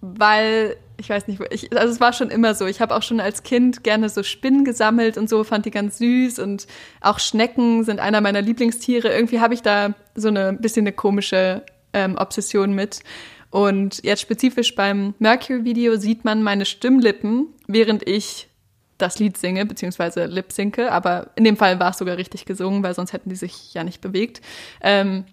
weil 0.01 0.77
ich 1.01 1.09
weiß 1.09 1.27
nicht, 1.27 1.41
ich, 1.51 1.77
also 1.77 1.93
es 1.93 2.01
war 2.01 2.13
schon 2.13 2.31
immer 2.31 2.55
so. 2.55 2.67
Ich 2.67 2.81
habe 2.81 2.95
auch 2.95 3.03
schon 3.03 3.21
als 3.21 3.43
Kind 3.43 3.83
gerne 3.83 4.09
so 4.09 4.23
Spinnen 4.23 4.65
gesammelt 4.65 5.17
und 5.17 5.29
so, 5.29 5.43
fand 5.45 5.65
die 5.65 5.71
ganz 5.71 5.99
süß 5.99 6.39
und 6.39 6.67
auch 7.01 7.19
Schnecken 7.19 7.85
sind 7.85 8.01
einer 8.01 8.21
meiner 8.21 8.43
Lieblingstiere. 8.43 9.09
Irgendwie 9.09 9.41
habe 9.41 9.55
ich 9.55 9.63
da 9.63 9.95
so 10.15 10.29
eine 10.29 10.53
bisschen 10.53 10.85
eine 10.85 10.93
komische 10.93 11.65
ähm, 11.93 12.17
Obsession 12.19 12.75
mit. 12.75 13.01
Und 13.51 14.05
jetzt 14.05 14.21
spezifisch 14.21 14.75
beim 14.77 15.15
Mercury-Video 15.19 15.97
sieht 15.97 16.25
man 16.25 16.43
meine 16.43 16.67
Stimmlippen, 16.67 17.49
während 17.67 18.09
ich 18.09 18.49
das 18.99 19.19
Lied 19.19 19.39
singe, 19.39 19.65
beziehungsweise 19.65 20.27
lip-sinke. 20.27 20.93
Aber 20.93 21.31
in 21.35 21.45
dem 21.45 21.57
Fall 21.57 21.81
war 21.81 21.91
es 21.91 21.99
sogar 21.99 22.19
richtig 22.19 22.45
gesungen, 22.45 22.83
weil 22.83 22.95
sonst 22.95 23.15
hätten 23.15 23.31
die 23.31 23.37
sich 23.37 23.73
ja 23.73 23.83
nicht 23.83 24.03
bewegt. 24.03 24.43
Ähm, 24.83 25.25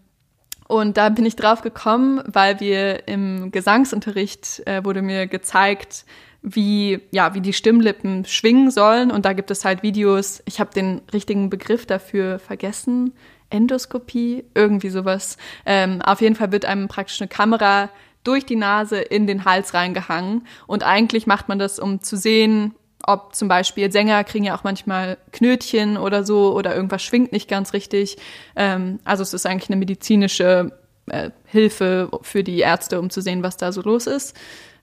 und 0.67 0.97
da 0.97 1.10
bin 1.10 1.25
ich 1.25 1.36
drauf 1.36 1.62
gekommen, 1.62 2.21
weil 2.25 2.60
wir 2.60 3.08
im 3.08 3.51
Gesangsunterricht 3.51 4.63
äh, 4.65 4.84
wurde 4.84 5.01
mir 5.01 5.27
gezeigt, 5.27 6.06
wie 6.41 6.99
ja 7.12 7.34
wie 7.34 7.41
die 7.41 7.53
Stimmlippen 7.53 8.25
schwingen 8.25 8.69
sollen 8.71 9.12
und 9.12 9.25
da 9.25 9.34
gibt 9.34 9.51
es 9.51 9.65
halt 9.65 9.84
Videos. 9.84 10.41
Ich 10.45 10.60
habe 10.60 10.73
den 10.73 11.01
richtigen 11.13 11.49
Begriff 11.49 11.86
dafür 11.86 12.39
vergessen. 12.39 13.13
Endoskopie, 13.49 14.43
irgendwie 14.56 14.89
sowas. 14.89 15.38
Ähm, 15.65 16.01
auf 16.01 16.19
jeden 16.19 16.36
Fall 16.36 16.51
wird 16.51 16.65
einem 16.65 16.89
praktisch 16.89 17.21
eine 17.21 17.30
Kamera 17.30 17.89
durch 18.23 18.45
die 18.45 18.58
Nase 18.58 18.97
in 18.97 19.25
den 19.25 19.45
Hals 19.45 19.73
reingehangen 19.73 20.45
und 20.67 20.84
eigentlich 20.84 21.27
macht 21.27 21.47
man 21.47 21.60
das, 21.60 21.80
um 21.80 22.01
zu 22.01 22.17
sehen, 22.17 22.75
ob 23.05 23.36
zum 23.36 23.47
Beispiel 23.47 23.91
Sänger 23.91 24.23
kriegen 24.23 24.45
ja 24.45 24.57
auch 24.57 24.63
manchmal 24.63 25.17
Knötchen 25.31 25.97
oder 25.97 26.23
so 26.23 26.53
oder 26.53 26.75
irgendwas 26.75 27.03
schwingt 27.03 27.31
nicht 27.31 27.47
ganz 27.47 27.73
richtig. 27.73 28.17
Ähm, 28.55 28.99
also 29.03 29.23
es 29.23 29.33
ist 29.33 29.45
eigentlich 29.45 29.69
eine 29.69 29.77
medizinische 29.77 30.71
äh, 31.07 31.31
Hilfe 31.45 32.10
für 32.21 32.43
die 32.43 32.60
Ärzte, 32.60 32.99
um 32.99 33.10
zu 33.10 33.21
sehen, 33.21 33.43
was 33.43 33.57
da 33.57 33.71
so 33.71 33.81
los 33.81 34.07
ist. 34.07 34.36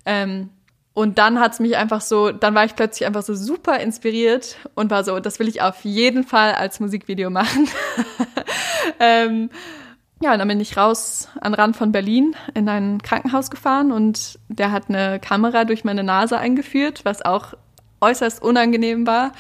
Ähm, 0.07 0.51
und 0.95 1.19
dann 1.19 1.41
hat's 1.41 1.59
mich 1.59 1.77
einfach 1.77 2.01
so, 2.01 2.31
dann 2.31 2.55
war 2.55 2.65
ich 2.65 2.77
plötzlich 2.77 3.07
einfach 3.07 3.23
so 3.23 3.35
super 3.35 3.81
inspiriert 3.81 4.57
und 4.75 4.91
war 4.93 5.03
so, 5.03 5.19
das 5.19 5.41
will 5.41 5.49
ich 5.49 5.61
auf 5.61 5.85
jeden 5.85 6.23
Fall 6.23 6.53
als 6.53 6.79
Musikvideo 6.79 7.31
machen. 7.31 7.69
ähm, 9.01 9.51
ja, 10.23 10.33
und 10.33 10.39
dann 10.39 10.47
bin 10.47 10.61
ich 10.61 10.77
raus 10.77 11.29
an 11.41 11.53
Rand 11.53 11.77
von 11.77 11.91
Berlin 11.91 12.37
in 12.55 12.69
ein 12.69 13.03
Krankenhaus 13.03 13.51
gefahren 13.51 13.91
und 13.91 14.39
der 14.49 14.71
hat 14.71 14.89
eine 14.89 15.19
Kamera 15.19 15.65
durch 15.65 15.83
meine 15.83 16.05
Nase 16.05 16.39
eingeführt, 16.39 17.01
was 17.05 17.23
auch 17.23 17.55
äußerst 18.05 18.43
unangenehm 18.43 19.07
war 19.07 19.33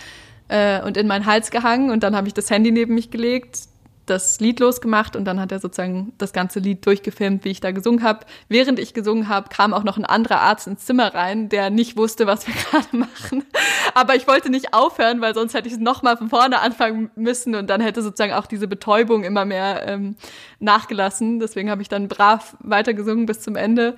äh, 0.48 0.82
und 0.82 0.96
in 0.96 1.06
meinen 1.06 1.26
Hals 1.26 1.50
gehangen. 1.50 1.90
Und 1.90 2.02
dann 2.02 2.16
habe 2.16 2.28
ich 2.28 2.34
das 2.34 2.50
Handy 2.50 2.70
neben 2.70 2.94
mich 2.94 3.10
gelegt, 3.10 3.58
das 4.06 4.38
Lied 4.40 4.60
losgemacht 4.60 5.16
und 5.16 5.24
dann 5.24 5.40
hat 5.40 5.50
er 5.50 5.60
sozusagen 5.60 6.12
das 6.18 6.32
ganze 6.32 6.58
Lied 6.58 6.84
durchgefilmt, 6.84 7.44
wie 7.44 7.50
ich 7.50 7.60
da 7.60 7.70
gesungen 7.70 8.02
habe. 8.02 8.26
Während 8.48 8.78
ich 8.78 8.92
gesungen 8.92 9.28
habe, 9.28 9.48
kam 9.48 9.72
auch 9.72 9.82
noch 9.82 9.96
ein 9.96 10.04
anderer 10.04 10.40
Arzt 10.40 10.66
ins 10.66 10.84
Zimmer 10.84 11.14
rein, 11.14 11.48
der 11.48 11.70
nicht 11.70 11.96
wusste, 11.96 12.26
was 12.26 12.46
wir 12.46 12.54
gerade 12.70 12.96
machen. 12.96 13.44
Aber 13.94 14.14
ich 14.14 14.26
wollte 14.26 14.50
nicht 14.50 14.74
aufhören, 14.74 15.20
weil 15.20 15.34
sonst 15.34 15.54
hätte 15.54 15.68
ich 15.68 15.74
es 15.74 15.80
nochmal 15.80 16.16
von 16.16 16.28
vorne 16.28 16.60
anfangen 16.60 17.10
müssen 17.14 17.54
und 17.54 17.70
dann 17.70 17.80
hätte 17.80 18.02
sozusagen 18.02 18.34
auch 18.34 18.46
diese 18.46 18.68
Betäubung 18.68 19.24
immer 19.24 19.44
mehr 19.44 19.86
ähm, 19.86 20.16
nachgelassen. 20.58 21.40
Deswegen 21.40 21.70
habe 21.70 21.82
ich 21.82 21.88
dann 21.88 22.08
brav 22.08 22.56
weitergesungen 22.60 23.26
bis 23.26 23.40
zum 23.40 23.56
Ende. 23.56 23.96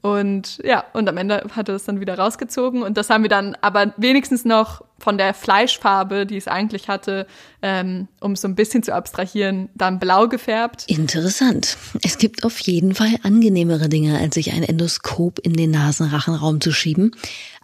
Und 0.00 0.60
ja, 0.64 0.84
und 0.92 1.08
am 1.08 1.16
Ende 1.16 1.44
hat 1.56 1.68
er 1.68 1.74
das 1.74 1.84
dann 1.84 2.00
wieder 2.00 2.16
rausgezogen. 2.16 2.82
Und 2.82 2.96
das 2.96 3.10
haben 3.10 3.24
wir 3.24 3.28
dann 3.28 3.56
aber 3.60 3.92
wenigstens 3.96 4.44
noch 4.44 4.82
von 4.98 5.18
der 5.18 5.34
Fleischfarbe, 5.34 6.24
die 6.24 6.36
es 6.36 6.46
eigentlich 6.46 6.88
hatte, 6.88 7.26
ähm, 7.62 8.08
um 8.20 8.36
so 8.36 8.46
ein 8.46 8.54
bisschen 8.54 8.82
zu 8.82 8.94
abstrahieren, 8.94 9.68
dann 9.74 9.98
blau 9.98 10.28
gefärbt. 10.28 10.84
Interessant. 10.86 11.76
Es 12.02 12.18
gibt 12.18 12.44
auf 12.44 12.58
jeden 12.60 12.94
Fall 12.94 13.16
angenehmere 13.22 13.88
Dinge, 13.88 14.18
als 14.18 14.34
sich 14.34 14.52
ein 14.52 14.62
Endoskop 14.62 15.40
in 15.40 15.54
den 15.54 15.72
Nasenrachenraum 15.72 16.60
zu 16.60 16.72
schieben. 16.72 17.14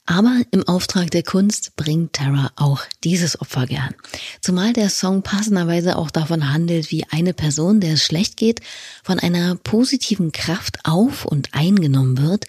Aber 0.07 0.43
im 0.51 0.69
Auftrag 0.69 1.11
der 1.11 1.23
Kunst 1.23 1.77
bringt 1.77 2.13
Tara 2.13 2.51
auch 2.57 2.83
dieses 3.05 3.41
Opfer 3.41 3.67
gern. 3.67 3.95
Zumal 4.41 4.75
der 4.75 4.91
Song 4.91 5.23
passenderweise 5.23 5.97
auch 5.97 6.11
davon 6.11 6.53
handelt, 6.53 6.91
wie 6.91 7.05
eine 7.11 7.33
Person, 7.33 7.81
der 7.81 7.95
es 7.95 8.05
schlecht 8.05 8.37
geht, 8.37 8.61
von 9.03 9.19
einer 9.19 9.55
positiven 9.57 10.31
Kraft 10.31 10.79
auf 10.85 11.25
und 11.25 11.55
eingenommen 11.55 12.19
wird, 12.19 12.47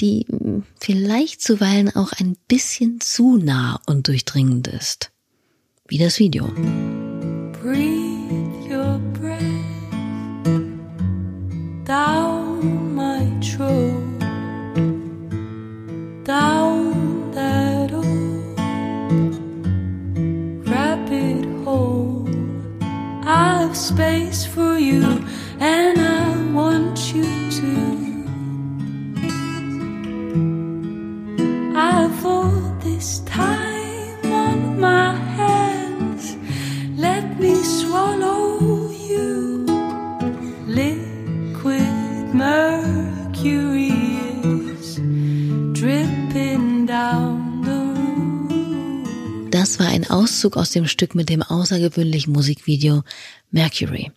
die 0.00 0.26
vielleicht 0.80 1.40
zuweilen 1.40 1.94
auch 1.94 2.12
ein 2.12 2.36
bisschen 2.48 3.00
zu 3.00 3.36
nah 3.36 3.80
und 3.86 4.08
durchdringend 4.08 4.66
ist. 4.68 5.10
Wie 5.86 5.98
das 5.98 6.18
Video. 6.18 6.46
Breathe 7.62 8.68
your 8.68 9.00
breath 9.14 9.78
space 23.98 24.46
for 24.46 24.78
you, 24.78 25.02
and 25.58 25.87
War 49.78 49.86
ein 49.86 50.10
Auszug 50.10 50.56
aus 50.56 50.70
dem 50.70 50.88
Stück 50.88 51.14
mit 51.14 51.28
dem 51.28 51.42
außergewöhnlichen 51.42 52.32
Musikvideo 52.32 53.04
Mercury. 53.52 54.10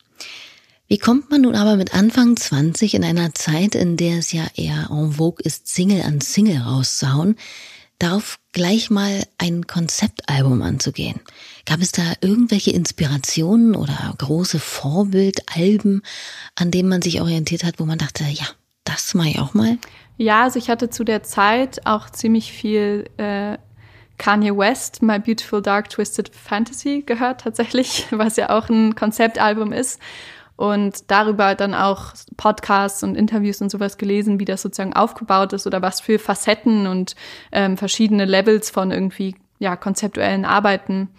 Wie 0.88 0.98
kommt 0.98 1.30
man 1.30 1.42
nun 1.42 1.56
aber 1.56 1.76
mit 1.76 1.94
Anfang 1.94 2.36
20 2.36 2.96
in 2.96 3.04
einer 3.04 3.34
Zeit, 3.34 3.76
in 3.76 3.96
der 3.96 4.18
es 4.18 4.32
ja 4.32 4.48
eher 4.56 4.90
en 4.90 5.14
vogue 5.14 5.44
ist, 5.44 5.68
Single 5.68 6.02
an 6.02 6.20
Single 6.20 6.58
rauszuhauen, 6.58 7.38
darauf 8.00 8.40
gleich 8.54 8.90
mal 8.90 9.24
ein 9.38 9.68
Konzeptalbum 9.68 10.64
anzugehen? 10.64 11.20
Gab 11.66 11.80
es 11.80 11.92
da 11.92 12.04
irgendwelche 12.22 12.72
Inspirationen 12.72 13.76
oder 13.76 14.16
große 14.18 14.60
Vorbildalben, 14.60 16.02
an 16.56 16.72
denen 16.72 16.90
man 16.90 17.04
sich 17.04 17.22
orientiert 17.22 17.64
hat, 17.64 17.80
wo 17.80 17.86
man 17.86 18.00
dachte, 18.00 18.24
ja, 18.24 18.48
das 18.84 19.14
mache 19.14 19.30
ich 19.30 19.40
auch 19.40 19.54
mal? 19.54 19.78
Ja, 20.18 20.44
also 20.44 20.60
ich 20.60 20.70
hatte 20.70 20.90
zu 20.90 21.04
der 21.04 21.24
Zeit 21.24 21.86
auch 21.86 22.10
ziemlich 22.10 22.52
viel 22.52 23.10
äh, 23.18 23.58
Kanye 24.22 24.56
West, 24.56 25.02
My 25.02 25.18
Beautiful 25.18 25.64
Dark 25.64 25.90
Twisted 25.90 26.30
Fantasy 26.30 27.02
gehört 27.04 27.42
tatsächlich, 27.42 28.06
was 28.12 28.36
ja 28.36 28.52
auch 28.52 28.70
ein 28.70 28.94
Konzeptalbum 28.94 29.74
ist. 29.74 30.00
Und 30.56 31.10
darüber 31.10 31.56
dann 31.56 31.74
auch 31.74 32.14
Podcasts 32.38 33.02
und 33.02 33.16
Interviews 33.16 33.62
und 33.62 33.72
sowas 33.72 33.98
gelesen, 33.98 34.40
wie 34.40 34.46
das 34.46 34.62
sozusagen 34.62 34.94
aufgebaut 34.94 35.54
ist 35.54 35.66
oder 35.66 35.82
was 35.82 36.02
für 36.02 36.20
Facetten 36.20 36.86
und 36.86 37.16
ähm, 37.52 37.78
verschiedene 37.78 38.26
Levels 38.26 38.70
von 38.70 38.92
irgendwie 38.92 39.36
ja 39.58 39.76
konzeptuellen 39.76 40.46
Arbeiten 40.46 41.10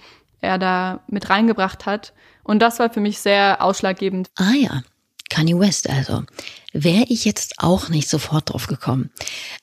er 0.41 0.59
da 0.59 1.01
mit 1.09 1.31
reingebracht 1.31 1.87
hat. 1.87 2.13
Und 2.45 2.61
das 2.61 2.79
war 2.79 2.91
für 2.91 3.01
mich 3.01 3.19
sehr 3.21 3.63
ausschlaggebend. 3.63 4.31
Ah 4.37 4.53
ja, 4.55 4.83
Kanye 5.31 5.59
West 5.59 5.89
also. 5.89 6.23
Wäre 6.75 7.05
ich 7.09 7.27
jetzt 7.27 7.55
auch 7.59 7.91
nicht 7.91 8.09
sofort 8.09 8.51
drauf 8.51 8.67
gekommen. 8.67 9.11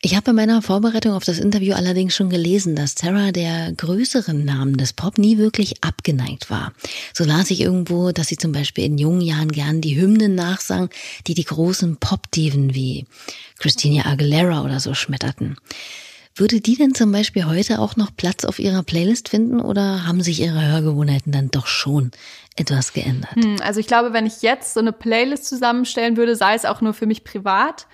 Ich 0.02 0.16
habe 0.16 0.26
bei 0.26 0.34
meiner 0.34 0.62
Vorbereitung 0.62 1.14
auf 1.14 1.24
das 1.24 1.40
Interview 1.40 1.74
allerdings 1.74 2.16
schon 2.16 2.30
gelesen, 2.30 2.76
dass 2.76 2.94
Sarah 2.96 3.32
der 3.32 3.72
größeren 3.72 4.46
Namen 4.46 4.78
des 4.78 4.94
Pop 4.94 5.18
nie 5.18 5.40
wirklich 5.40 5.84
abgeneigt 5.84 6.52
war. 6.52 6.72
So 7.14 7.24
las 7.24 7.50
ich 7.50 7.62
irgendwo, 7.62 8.12
dass 8.12 8.28
sie 8.28 8.38
zum 8.38 8.52
Beispiel 8.52 8.86
in 8.86 9.00
jungen 9.00 9.22
Jahren 9.22 9.52
gern 9.52 9.82
die 9.82 10.00
Hymnen 10.00 10.36
nachsang, 10.36 10.90
die 11.26 11.34
die 11.34 11.46
großen 11.46 11.98
Pop-Diven 11.98 12.76
wie 12.76 13.08
Christina 13.58 14.06
Aguilera 14.06 14.64
oder 14.64 14.80
so 14.80 14.94
schmetterten. 14.94 15.58
Würde 16.40 16.62
die 16.62 16.78
denn 16.78 16.96
zum 16.96 17.12
Beispiel 17.12 17.46
heute 17.46 17.80
auch 17.80 17.98
noch 17.98 18.16
Platz 18.16 18.46
auf 18.46 18.60
ihrer 18.60 18.82
Playlist 18.82 19.28
finden 19.28 19.60
oder 19.60 20.08
haben 20.08 20.22
sich 20.22 20.42
ihre 20.42 20.66
Hörgewohnheiten 20.66 21.34
dann 21.34 21.52
doch 21.52 21.68
schon 21.68 22.12
etwas 22.56 22.94
geändert? 22.94 23.36
Hm, 23.36 23.58
also 23.62 23.82
ich 23.82 23.88
glaube, 23.88 24.14
wenn 24.14 24.26
ich 24.26 24.42
jetzt 24.42 24.74
so 24.74 24.80
eine 24.80 24.94
Playlist 24.94 25.46
zusammenstellen 25.46 26.16
würde, 26.16 26.38
sei 26.38 26.56
es 26.56 26.64
auch 26.64 26.80
nur 26.80 26.94
für 26.94 27.08
mich 27.08 27.26
privat, 27.26 27.88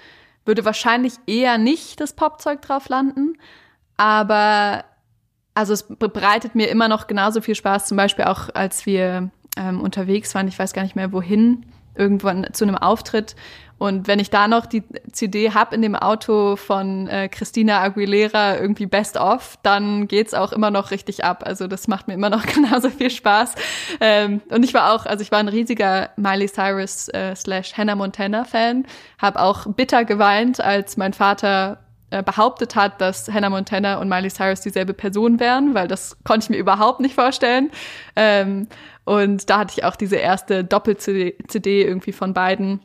würde 0.45 0.63
wahrscheinlich 0.63 1.13
eher 1.25 1.58
nicht 1.58 1.99
das 1.99 2.13
Popzeug 2.13 2.62
drauf 2.62 2.88
landen. 2.88 3.34
Aber 3.97 4.86
also 5.55 5.73
es 5.73 5.84
bereitet 5.84 6.53
mir 6.53 6.69
immer 6.69 6.88
noch 6.88 7.08
genauso 7.08 7.41
viel 7.41 7.55
Spaß, 7.55 7.88
zum 7.88 7.97
Beispiel 7.97 8.25
auch 8.25 8.49
als 8.53 8.86
wir 8.86 9.31
ähm, 9.58 9.81
unterwegs 9.81 10.36
waren, 10.36 10.47
ich 10.47 10.60
weiß 10.60 10.73
gar 10.73 10.84
nicht 10.84 10.95
mehr 10.95 11.12
wohin, 11.12 11.65
irgendwann 11.95 12.47
zu 12.53 12.65
einem 12.65 12.77
Auftritt 12.77 13.36
und 13.77 14.08
wenn 14.08 14.19
ich 14.19 14.29
da 14.29 14.47
noch 14.47 14.65
die 14.65 14.84
CD 15.12 15.51
hab 15.51 15.73
in 15.73 15.81
dem 15.81 15.95
Auto 15.95 16.55
von 16.55 17.08
äh, 17.08 17.27
Christina 17.27 17.81
Aguilera 17.81 18.58
irgendwie 18.58 18.86
Best 18.86 19.17
of, 19.17 19.58
dann 19.63 20.08
geht's 20.08 20.34
auch 20.34 20.53
immer 20.53 20.71
noch 20.71 20.91
richtig 20.91 21.25
ab. 21.25 21.43
Also 21.45 21.67
das 21.67 21.89
macht 21.89 22.08
mir 22.08 22.13
immer 22.13 22.29
noch 22.29 22.45
genauso 22.53 22.89
viel 22.89 23.10
Spaß. 23.10 23.55
Ähm, 23.99 24.41
und 24.49 24.63
ich 24.63 24.73
war 24.73 24.93
auch, 24.93 25.05
also 25.05 25.21
ich 25.21 25.31
war 25.31 25.39
ein 25.39 25.49
riesiger 25.49 26.12
Miley 26.15 26.47
Cyrus 26.47 27.10
äh, 27.10 27.36
slash 27.36 27.73
Hannah 27.77 27.95
Montana 27.95 28.45
Fan, 28.45 28.86
habe 29.17 29.41
auch 29.41 29.65
bitter 29.67 30.05
geweint, 30.05 30.62
als 30.62 30.95
mein 30.95 31.12
Vater 31.12 31.85
äh, 32.10 32.24
behauptet 32.24 32.76
hat, 32.76 33.02
dass 33.02 33.32
Hannah 33.32 33.50
Montana 33.50 34.00
und 34.00 34.10
Miley 34.10 34.30
Cyrus 34.30 34.62
dieselbe 34.62 34.94
Person 34.94 35.39
wären, 35.39 35.74
weil 35.74 35.88
das 35.88 36.18
konnte 36.24 36.46
ich 36.46 36.50
mir 36.50 36.58
überhaupt 36.58 37.00
nicht 37.00 37.15
vorstellen. 37.15 37.72
Ähm, 38.15 38.68
und 39.04 39.50
da 39.50 39.60
hatte 39.60 39.74
ich 39.78 39.84
auch 39.84 39.96
diese 39.96 40.15
erste 40.15 40.63
Doppel-CD 40.63 41.84
irgendwie 41.84 42.12
von 42.12 42.34
beiden 42.34 42.82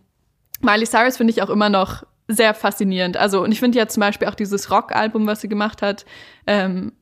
Miley 0.61 0.87
Cyrus 0.87 1.17
finde 1.17 1.33
ich 1.33 1.43
auch 1.43 1.51
immer 1.51 1.69
noch 1.69 2.05
sehr 2.29 2.55
faszinierend. 2.55 3.17
Also, 3.17 3.43
und 3.43 3.53
ich 3.53 3.61
finde 3.61 3.79
ja 3.79 3.89
zum 3.89 4.03
Beispiel 4.03 4.29
auch 4.29 4.35
dieses 4.35 4.71
Rock-Album, 4.71 5.27
was 5.27 5.41
sie 5.41 5.49
gemacht 5.49 5.83
hat, 5.83 6.05
ähm, 6.47 6.93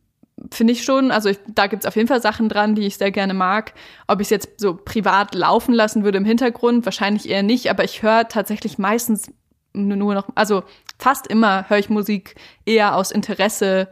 finde 0.52 0.72
ich 0.72 0.84
schon, 0.84 1.10
also 1.10 1.28
ich, 1.28 1.38
da 1.48 1.66
gibt's 1.66 1.84
auf 1.84 1.96
jeden 1.96 2.08
Fall 2.08 2.22
Sachen 2.22 2.48
dran, 2.48 2.76
die 2.76 2.86
ich 2.86 2.96
sehr 2.96 3.10
gerne 3.10 3.34
mag. 3.34 3.74
Ob 4.06 4.20
ich 4.20 4.26
es 4.26 4.30
jetzt 4.30 4.60
so 4.60 4.74
privat 4.74 5.34
laufen 5.34 5.74
lassen 5.74 6.04
würde 6.04 6.18
im 6.18 6.24
Hintergrund, 6.24 6.84
wahrscheinlich 6.84 7.28
eher 7.28 7.42
nicht, 7.42 7.68
aber 7.68 7.84
ich 7.84 8.02
höre 8.02 8.28
tatsächlich 8.28 8.78
meistens 8.78 9.32
nur 9.74 10.14
noch, 10.14 10.28
also 10.34 10.62
fast 10.98 11.26
immer 11.26 11.68
höre 11.68 11.78
ich 11.78 11.88
Musik 11.88 12.34
eher 12.66 12.96
aus 12.96 13.10
Interesse 13.10 13.88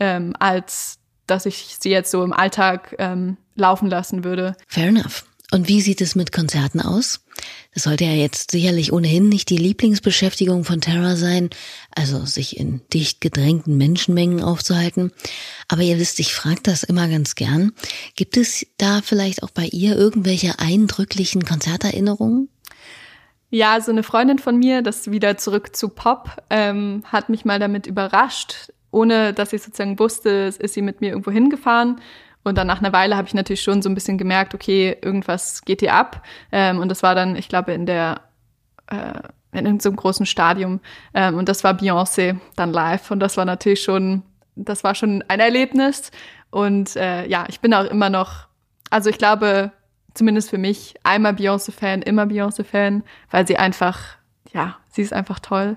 ähm, 0.00 0.34
als 0.38 0.98
dass 1.26 1.46
ich 1.46 1.76
sie 1.78 1.90
jetzt 1.90 2.10
so 2.10 2.24
im 2.24 2.32
Alltag 2.32 2.96
ähm, 2.98 3.36
laufen 3.54 3.90
lassen 3.90 4.24
würde. 4.24 4.56
Fair 4.66 4.88
enough. 4.88 5.24
Und 5.50 5.68
wie 5.68 5.80
sieht 5.80 6.02
es 6.02 6.14
mit 6.14 6.30
Konzerten 6.30 6.80
aus? 6.80 7.20
Das 7.72 7.84
sollte 7.84 8.04
ja 8.04 8.12
jetzt 8.12 8.50
sicherlich 8.50 8.92
ohnehin 8.92 9.30
nicht 9.30 9.48
die 9.48 9.56
Lieblingsbeschäftigung 9.56 10.64
von 10.64 10.80
Tara 10.80 11.16
sein, 11.16 11.48
also 11.94 12.26
sich 12.26 12.58
in 12.58 12.82
dicht 12.92 13.20
gedrängten 13.20 13.78
Menschenmengen 13.78 14.42
aufzuhalten. 14.42 15.10
Aber 15.68 15.82
ihr 15.82 15.98
wisst, 15.98 16.20
ich 16.20 16.34
frage 16.34 16.60
das 16.62 16.82
immer 16.82 17.08
ganz 17.08 17.34
gern. 17.34 17.72
Gibt 18.14 18.36
es 18.36 18.66
da 18.76 19.00
vielleicht 19.02 19.42
auch 19.42 19.50
bei 19.50 19.64
ihr 19.66 19.96
irgendwelche 19.96 20.58
eindrücklichen 20.58 21.44
Konzerterinnerungen? 21.44 22.48
Ja, 23.50 23.80
so 23.80 23.90
eine 23.90 24.02
Freundin 24.02 24.38
von 24.38 24.58
mir, 24.58 24.82
das 24.82 25.10
wieder 25.10 25.38
zurück 25.38 25.74
zu 25.74 25.88
Pop, 25.88 26.30
ähm, 26.50 27.02
hat 27.04 27.28
mich 27.28 27.44
mal 27.44 27.58
damit 27.58 27.86
überrascht. 27.86 28.72
Ohne 28.90 29.32
dass 29.32 29.52
ich 29.52 29.62
sozusagen 29.62 29.98
wusste, 29.98 30.30
ist 30.58 30.74
sie 30.74 30.82
mit 30.82 31.00
mir 31.00 31.10
irgendwo 31.10 31.30
hingefahren 31.30 32.00
und 32.48 32.56
dann 32.56 32.66
nach 32.66 32.80
einer 32.80 32.92
Weile 32.92 33.16
habe 33.16 33.28
ich 33.28 33.34
natürlich 33.34 33.60
schon 33.60 33.82
so 33.82 33.90
ein 33.90 33.94
bisschen 33.94 34.16
gemerkt, 34.16 34.54
okay, 34.54 34.96
irgendwas 35.02 35.62
geht 35.66 35.80
hier 35.80 35.94
ab. 35.94 36.24
Ähm, 36.50 36.78
und 36.78 36.88
das 36.88 37.02
war 37.02 37.14
dann, 37.14 37.36
ich 37.36 37.48
glaube, 37.48 37.72
in 37.72 37.84
der 37.84 38.22
äh, 38.86 39.20
in 39.52 39.66
irgendeinem 39.66 39.96
großen 39.96 40.26
Stadium. 40.26 40.80
Ähm, 41.14 41.36
und 41.36 41.48
das 41.48 41.62
war 41.62 41.74
Beyoncé 41.74 42.38
dann 42.56 42.72
live. 42.72 43.10
Und 43.10 43.20
das 43.20 43.36
war 43.36 43.44
natürlich 43.44 43.82
schon, 43.82 44.22
das 44.56 44.82
war 44.82 44.94
schon 44.94 45.22
ein 45.28 45.40
Erlebnis. 45.40 46.10
Und 46.50 46.96
äh, 46.96 47.26
ja, 47.26 47.44
ich 47.48 47.60
bin 47.60 47.74
auch 47.74 47.84
immer 47.84 48.08
noch, 48.08 48.46
also 48.90 49.10
ich 49.10 49.18
glaube, 49.18 49.72
zumindest 50.18 50.50
für 50.50 50.58
mich, 50.58 50.94
einmal 51.04 51.32
Beyoncé-Fan, 51.32 52.02
immer 52.02 52.24
Beyoncé-Fan, 52.24 53.04
weil 53.30 53.46
sie 53.46 53.56
einfach, 53.56 53.98
ja, 54.52 54.76
sie 54.90 55.02
ist 55.02 55.12
einfach 55.12 55.38
toll. 55.38 55.76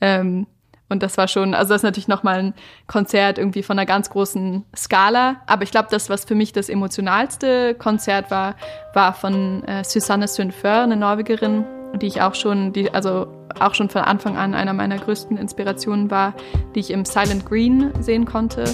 Ähm, 0.00 0.46
und 0.88 1.02
das 1.02 1.16
war 1.16 1.28
schon, 1.28 1.54
also 1.54 1.72
das 1.72 1.80
ist 1.80 1.84
natürlich 1.84 2.08
nochmal 2.08 2.38
ein 2.38 2.54
Konzert 2.86 3.38
irgendwie 3.38 3.62
von 3.62 3.78
einer 3.78 3.86
ganz 3.86 4.10
großen 4.10 4.64
Skala. 4.76 5.36
Aber 5.46 5.62
ich 5.62 5.70
glaube, 5.70 5.88
das, 5.90 6.08
was 6.08 6.24
für 6.24 6.34
mich 6.34 6.52
das 6.52 6.68
emotionalste 6.68 7.74
Konzert 7.74 8.30
war, 8.30 8.54
war 8.92 9.14
von 9.14 9.64
äh, 9.64 9.82
Susanne 9.84 10.28
Sundfør, 10.28 10.82
eine 10.82 10.96
Norwegerin, 10.96 11.64
die 12.00 12.06
ich 12.06 12.22
auch 12.22 12.34
schon, 12.34 12.72
die, 12.72 12.92
also 12.92 13.26
auch 13.58 13.74
schon 13.74 13.88
von 13.88 14.02
Anfang 14.02 14.36
an 14.36 14.54
einer 14.54 14.72
meiner 14.72 14.98
größten 14.98 15.36
Inspirationen 15.36 16.10
war, 16.10 16.34
die 16.74 16.80
ich 16.80 16.90
im 16.90 17.04
Silent 17.04 17.46
Green 17.46 17.92
sehen 18.00 18.24
konnte. 18.24 18.64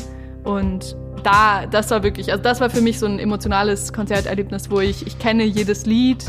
Und 0.45 0.97
da, 1.21 1.67
das 1.67 1.91
war 1.91 2.03
wirklich, 2.03 2.31
also 2.33 2.43
das 2.43 2.61
war 2.61 2.71
für 2.71 2.81
mich 2.81 2.99
so 2.99 3.07
ein 3.07 3.19
emotionales 3.19 3.93
Konzerterlebnis, 3.93 4.71
wo 4.71 4.81
ich, 4.81 5.07
ich 5.07 5.19
kenne 5.19 5.45
jedes 5.45 5.87
Lied, 5.87 6.25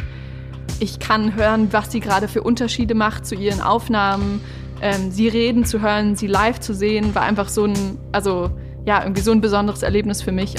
ich 0.79 0.99
kann 0.99 1.35
hören, 1.35 1.67
was 1.71 1.91
sie 1.91 1.99
gerade 1.99 2.27
für 2.27 2.41
Unterschiede 2.43 2.95
macht 2.95 3.25
zu 3.25 3.35
ihren 3.35 3.61
Aufnahmen 3.61 4.41
ähm, 4.81 5.11
sie 5.11 5.27
reden 5.27 5.63
zu 5.63 5.81
hören, 5.81 6.15
sie 6.15 6.27
live 6.27 6.59
zu 6.59 6.73
sehen, 6.73 7.13
war 7.13 7.21
einfach 7.21 7.49
so 7.49 7.65
ein, 7.65 7.99
also 8.11 8.49
ja, 8.85 9.03
irgendwie 9.03 9.21
so 9.21 9.31
ein 9.31 9.39
besonderes 9.39 9.83
Erlebnis 9.83 10.23
für 10.23 10.31
mich. 10.31 10.55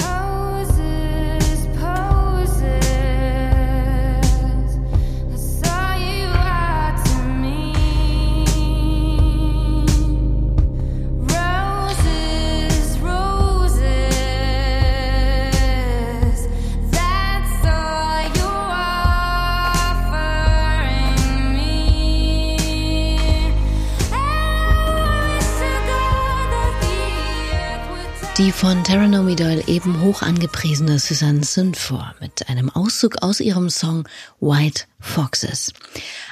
Terranomi 28.93 29.35
Doyle 29.35 29.63
eben 29.65 30.01
hoch 30.01 30.21
angepriesene 30.21 30.99
Susanne 30.99 31.43
Sundfor 31.43 32.13
mit 32.21 32.47
einem 32.47 32.69
Auszug 32.69 33.23
aus 33.23 33.39
ihrem 33.39 33.71
Song 33.71 34.07
White 34.39 34.83
Foxes. 34.99 35.73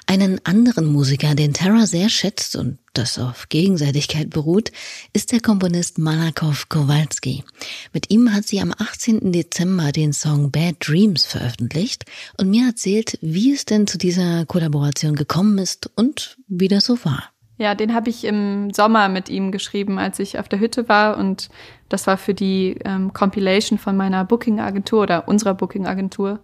Einen 0.05 0.39
anderen 0.45 0.85
Musiker, 0.85 1.33
den 1.33 1.55
Tara 1.55 1.87
sehr 1.87 2.07
schätzt 2.09 2.55
und 2.55 2.77
das 2.93 3.17
auf 3.17 3.49
Gegenseitigkeit 3.49 4.29
beruht, 4.29 4.71
ist 5.11 5.31
der 5.31 5.39
Komponist 5.39 5.97
Malakow 5.97 6.69
Kowalski. 6.69 7.43
Mit 7.93 8.11
ihm 8.11 8.31
hat 8.31 8.45
sie 8.45 8.61
am 8.61 8.75
18. 8.77 9.31
Dezember 9.31 9.91
den 9.91 10.13
Song 10.13 10.51
Bad 10.51 10.75
Dreams 10.87 11.25
veröffentlicht 11.25 12.05
und 12.37 12.51
mir 12.51 12.67
erzählt, 12.67 13.17
wie 13.23 13.53
es 13.53 13.65
denn 13.65 13.87
zu 13.87 13.97
dieser 13.97 14.45
Kollaboration 14.45 15.15
gekommen 15.15 15.57
ist 15.57 15.89
und 15.95 16.37
wie 16.47 16.67
das 16.67 16.85
so 16.85 17.03
war. 17.03 17.30
Ja, 17.61 17.75
den 17.75 17.93
habe 17.93 18.09
ich 18.09 18.23
im 18.23 18.73
Sommer 18.73 19.07
mit 19.07 19.29
ihm 19.29 19.51
geschrieben, 19.51 19.99
als 19.99 20.17
ich 20.17 20.39
auf 20.39 20.49
der 20.49 20.59
Hütte 20.59 20.89
war. 20.89 21.15
Und 21.15 21.49
das 21.89 22.07
war 22.07 22.17
für 22.17 22.33
die 22.33 22.79
ähm, 22.83 23.13
Compilation 23.13 23.77
von 23.77 23.95
meiner 23.95 24.25
Booking-Agentur 24.25 25.03
oder 25.03 25.27
unserer 25.27 25.53
Booking-Agentur. 25.53 26.39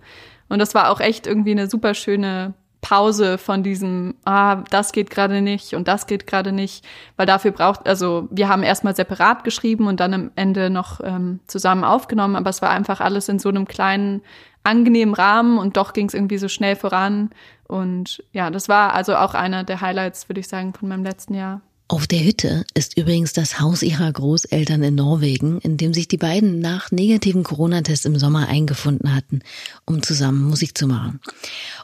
Und 0.47 0.59
das 0.59 0.75
war 0.75 0.91
auch 0.91 0.99
echt 0.99 1.25
irgendwie 1.25 1.53
eine 1.53 1.71
super 1.71 1.95
schöne 1.95 2.53
Pause 2.81 3.39
von 3.39 3.63
diesem, 3.63 4.13
ah, 4.25 4.57
das 4.69 4.91
geht 4.91 5.09
gerade 5.09 5.41
nicht 5.41 5.73
und 5.73 5.87
das 5.87 6.05
geht 6.05 6.27
gerade 6.27 6.51
nicht, 6.51 6.85
weil 7.15 7.25
dafür 7.25 7.49
braucht, 7.49 7.87
also 7.87 8.27
wir 8.29 8.47
haben 8.47 8.61
erstmal 8.61 8.95
separat 8.95 9.43
geschrieben 9.43 9.87
und 9.87 9.99
dann 9.99 10.13
am 10.13 10.31
Ende 10.35 10.69
noch 10.69 11.01
ähm, 11.03 11.39
zusammen 11.47 11.83
aufgenommen, 11.83 12.35
aber 12.35 12.51
es 12.51 12.61
war 12.61 12.69
einfach 12.69 13.01
alles 13.01 13.27
in 13.27 13.39
so 13.39 13.49
einem 13.49 13.65
kleinen, 13.65 14.21
angenehmen 14.67 15.15
Rahmen 15.15 15.57
und 15.57 15.77
doch 15.77 15.93
ging 15.93 16.07
es 16.07 16.13
irgendwie 16.13 16.37
so 16.37 16.47
schnell 16.47 16.75
voran. 16.75 17.31
Und 17.67 18.23
ja, 18.33 18.51
das 18.51 18.69
war 18.69 18.93
also 18.93 19.15
auch 19.15 19.33
einer 19.33 19.63
der 19.63 19.81
Highlights, 19.81 20.29
würde 20.29 20.41
ich 20.41 20.47
sagen, 20.47 20.73
von 20.73 20.89
meinem 20.89 21.03
letzten 21.03 21.33
Jahr. 21.33 21.61
Auf 21.89 22.05
der 22.05 22.23
Hütte 22.23 22.65
ist 22.73 22.97
übrigens 22.97 23.31
das 23.31 23.61
Haus 23.61 23.81
ihrer 23.81 24.11
Großeltern 24.11 24.83
in 24.83 24.95
Norwegen, 24.95 25.59
in 25.61 25.77
dem 25.77 25.93
sich 25.93 26.09
die 26.09 26.17
beiden 26.17 26.59
nach 26.59 26.91
negativen 26.91 27.43
Corona-Tests 27.43 28.03
im 28.03 28.19
Sommer 28.19 28.49
eingefunden 28.49 29.15
hatten, 29.15 29.39
um 29.85 30.03
zusammen 30.03 30.43
Musik 30.43 30.77
zu 30.77 30.85
machen. 30.85 31.21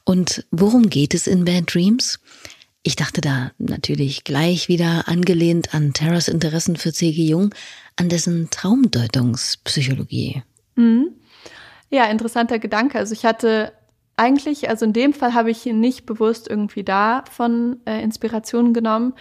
Und 0.03 0.45
worum 0.51 0.89
geht 0.89 1.13
es 1.13 1.25
in 1.25 1.45
Bad 1.45 1.73
Dreams? 1.73 2.19
Ich 2.83 2.97
dachte 2.97 3.21
da 3.21 3.51
natürlich 3.59 4.25
gleich 4.25 4.67
wieder 4.67 5.07
angelehnt 5.07 5.73
an 5.73 5.93
Terras 5.93 6.27
Interessen 6.27 6.75
für 6.75 6.91
C.G. 6.91 7.23
Jung, 7.23 7.55
an 7.95 8.09
dessen 8.09 8.49
Traumdeutungspsychologie. 8.49 10.43
Mhm. 10.75 11.11
Ja, 11.93 12.05
interessanter 12.05 12.57
Gedanke. 12.57 12.97
Also 12.97 13.13
ich 13.13 13.23
hatte 13.23 13.71
eigentlich, 14.17 14.67
also 14.67 14.83
in 14.83 14.93
dem 14.93 15.13
Fall 15.13 15.35
habe 15.35 15.51
ich 15.51 15.63
nicht 15.67 16.07
bewusst 16.07 16.49
irgendwie 16.49 16.83
davon 16.83 17.81
äh, 17.85 18.01
Inspirationen 18.01 18.73
genommen, 18.73 19.13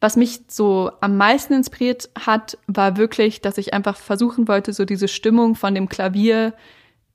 was 0.00 0.14
mich 0.14 0.42
so 0.46 0.92
am 1.00 1.16
meisten 1.16 1.54
inspiriert 1.54 2.08
hat, 2.16 2.56
war 2.68 2.96
wirklich, 2.96 3.40
dass 3.40 3.58
ich 3.58 3.74
einfach 3.74 3.96
versuchen 3.96 4.46
wollte, 4.46 4.72
so 4.72 4.84
diese 4.84 5.08
Stimmung 5.08 5.56
von 5.56 5.74
dem 5.74 5.88
Klavier 5.88 6.54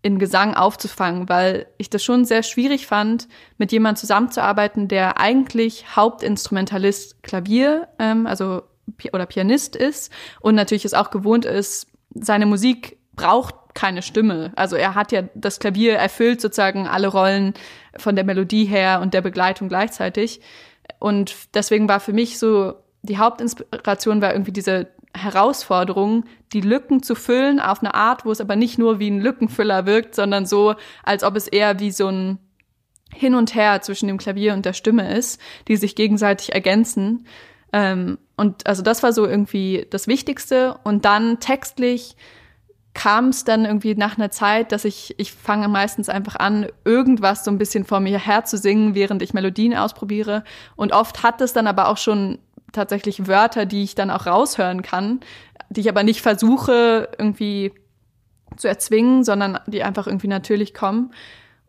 in 0.02 0.20
Gesang 0.20 0.54
aufzufangen, 0.54 1.30
weil 1.30 1.68
ich 1.78 1.90
das 1.90 2.04
schon 2.04 2.26
sehr 2.26 2.44
schwierig 2.44 2.86
fand, 2.86 3.30
mit 3.58 3.72
jemandem 3.72 4.02
zusammenzuarbeiten, 4.02 4.90
der 4.90 5.18
eigentlich 5.18 5.96
Hauptinstrumentalist 5.96 7.24
Klavier, 7.24 7.88
ähm, 8.00 8.28
also 8.28 8.64
oder 9.14 9.26
Pianist 9.26 9.78
ist 9.78 10.12
und 10.42 10.56
natürlich 10.56 10.84
es 10.84 10.94
auch 10.94 11.10
gewohnt 11.10 11.46
ist, 11.46 11.88
seine 12.14 12.46
Musik 12.46 12.98
braucht 13.16 13.56
keine 13.76 14.02
Stimme. 14.02 14.52
Also 14.56 14.76
er 14.76 14.96
hat 14.96 15.12
ja 15.12 15.24
das 15.36 15.60
Klavier 15.60 15.96
erfüllt 15.96 16.42
sozusagen 16.42 16.88
alle 16.88 17.08
Rollen 17.08 17.54
von 17.96 18.16
der 18.16 18.26
Melodie 18.26 18.66
her 18.66 19.00
und 19.02 19.14
der 19.14 19.22
Begleitung 19.22 19.70
gleichzeitig. 19.70 20.42
Und 20.98 21.36
deswegen 21.54 21.88
war 21.88 22.00
für 22.00 22.14
mich 22.14 22.40
so, 22.40 22.74
die 23.04 23.20
Hauptinspiration 23.20 24.22
war 24.22 24.34
irgendwie 24.34 24.54
diese 24.54 24.88
Herausforderung, 25.16 26.26
die 26.54 26.62
Lücken 26.62 27.04
zu 27.04 27.16
füllen 27.16 27.60
auf 27.60 27.82
eine 27.82 27.94
Art, 27.94 28.26
wo 28.26 28.32
es 28.32 28.42
aber 28.42 28.56
nicht 28.56 28.78
nur 28.78 29.00
wie 29.00 29.10
ein 29.10 29.22
Lückenfüller 29.22 29.86
wirkt, 29.86 30.16
sondern 30.16 30.46
so, 30.46 30.76
als 31.04 31.24
ob 31.24 31.36
es 31.36 31.48
eher 31.48 31.80
wie 31.80 31.92
so 31.92 32.08
ein 32.08 32.40
Hin 33.14 33.36
und 33.36 33.56
Her 33.56 33.82
zwischen 33.82 34.08
dem 34.08 34.18
Klavier 34.18 34.54
und 34.54 34.66
der 34.66 34.74
Stimme 34.74 35.16
ist, 35.16 35.40
die 35.68 35.78
sich 35.78 35.96
gegenseitig 35.96 36.54
ergänzen. 36.54 37.28
Ähm, 37.72 38.18
und 38.36 38.68
also 38.68 38.82
das 38.82 39.04
war 39.04 39.14
so 39.14 39.26
irgendwie 39.26 39.86
das 39.90 40.08
Wichtigste. 40.08 40.78
Und 40.84 41.06
dann 41.06 41.40
textlich 41.40 42.16
kam 42.96 43.28
es 43.28 43.44
dann 43.44 43.66
irgendwie 43.66 43.94
nach 43.94 44.18
einer 44.18 44.32
Zeit, 44.32 44.72
dass 44.72 44.86
ich, 44.86 45.14
ich 45.20 45.32
fange 45.34 45.68
meistens 45.68 46.10
einfach 46.10 46.38
an, 46.38 46.66
irgendwas 46.86 47.44
so 47.44 47.52
ein 47.52 47.60
bisschen 47.60 47.84
vor 47.84 48.00
mir 48.00 48.18
her 48.18 48.46
zu 48.46 48.58
singen, 48.58 48.96
während 48.96 49.22
ich 49.22 49.34
Melodien 49.34 49.76
ausprobiere. 49.76 50.44
Und 50.76 50.94
oft 50.94 51.22
hat 51.22 51.42
es 51.42 51.54
dann 51.54 51.68
aber 51.68 51.90
auch 51.90 51.98
schon 51.98 52.40
tatsächlich 52.72 53.28
Wörter, 53.28 53.66
die 53.66 53.84
ich 53.84 53.96
dann 53.96 54.10
auch 54.10 54.26
raushören 54.26 54.82
kann, 54.82 55.20
die 55.70 55.82
ich 55.82 55.90
aber 55.90 56.04
nicht 56.04 56.22
versuche 56.22 57.10
irgendwie 57.20 57.74
zu 58.58 58.68
erzwingen, 58.68 59.24
sondern 59.24 59.60
die 59.68 59.84
einfach 59.84 60.08
irgendwie 60.08 60.28
natürlich 60.28 60.74
kommen. 60.74 61.12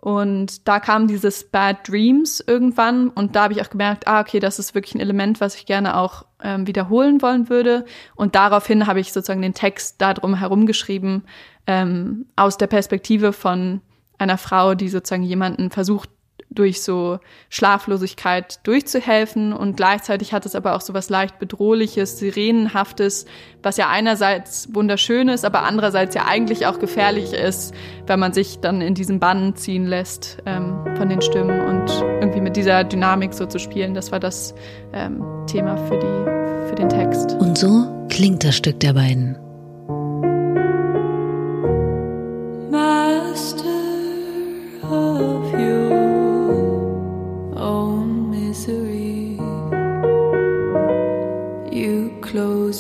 Und 0.07 0.69
da 0.69 0.79
kam 0.79 1.09
dieses 1.09 1.43
Bad 1.43 1.89
Dreams 1.89 2.39
irgendwann 2.39 3.09
und 3.09 3.35
da 3.35 3.43
habe 3.43 3.55
ich 3.55 3.61
auch 3.61 3.71
gemerkt, 3.71 4.07
ah, 4.07 4.21
okay, 4.21 4.39
das 4.39 4.61
ist 4.61 4.73
wirklich 4.73 4.95
ein 4.95 5.01
Element, 5.01 5.41
was 5.41 5.57
ich 5.57 5.67
gerne 5.67 5.97
auch 5.97 6.25
ähm, 6.41 6.69
wiederholen 6.69 7.21
wollen 7.23 7.49
würde. 7.49 7.85
Und 8.15 8.37
daraufhin 8.37 8.87
habe 8.87 9.01
ich 9.01 9.13
sozusagen 9.13 9.43
den 9.43 9.53
Text 9.53 10.01
darum 10.01 10.37
herumgeschrieben, 10.37 11.25
ähm, 11.67 12.27
aus 12.37 12.57
der 12.57 12.69
Perspektive 12.69 13.33
von 13.33 13.81
einer 14.17 14.39
Frau, 14.39 14.77
die 14.77 14.91
sozusagen 14.91 15.25
jemanden 15.25 15.71
versucht 15.71 16.09
durch 16.51 16.83
so 16.83 17.19
Schlaflosigkeit 17.49 18.67
durchzuhelfen 18.67 19.53
und 19.53 19.77
gleichzeitig 19.77 20.33
hat 20.33 20.47
es 20.47 20.55
aber 20.55 20.75
auch 20.75 20.81
so 20.81 20.95
was 20.95 21.11
leicht 21.11 21.39
bedrohliches, 21.39 22.19
sirenenhaftes, 22.19 23.27
was 23.63 23.77
ja 23.77 23.89
einerseits 23.89 24.75
wunderschön 24.75 25.29
ist, 25.29 25.45
aber 25.45 25.63
andererseits 25.63 26.15
ja 26.15 26.27
eigentlich 26.27 26.67
auch 26.67 26.79
gefährlich 26.79 27.33
ist, 27.33 27.75
wenn 28.07 28.21
man 28.21 28.33
sich 28.33 28.61
dann 28.61 28.81
in 28.81 28.95
diesen 28.95 29.21
Bann 29.21 29.57
ziehen 29.57 29.87
lässt 29.87 30.39
ähm, 30.47 30.79
von 30.97 31.09
den 31.09 31.21
Stimmen 31.21 31.61
und 31.61 31.91
irgendwie 32.21 32.41
mit 32.41 32.57
dieser 32.57 32.85
Dynamik 32.85 33.35
so 33.35 33.47
zu 33.47 33.59
spielen. 33.59 33.95
Das 33.95 34.13
war 34.13 34.21
das 34.21 34.55
ähm, 34.93 35.23
Thema 35.47 35.77
für 35.77 35.99
die 35.99 36.47
für 36.69 36.75
den 36.75 36.89
Text. 36.89 37.33
Und 37.35 37.57
so 37.57 37.87
klingt 38.09 38.45
das 38.45 38.57
Stück 38.57 38.81
der 38.81 38.93
beiden. 38.93 39.46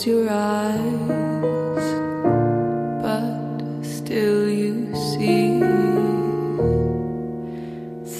Your 0.06 0.30
eyes, 0.30 1.86
but 3.02 3.82
still 3.82 4.48
you 4.48 4.94
see 4.94 5.58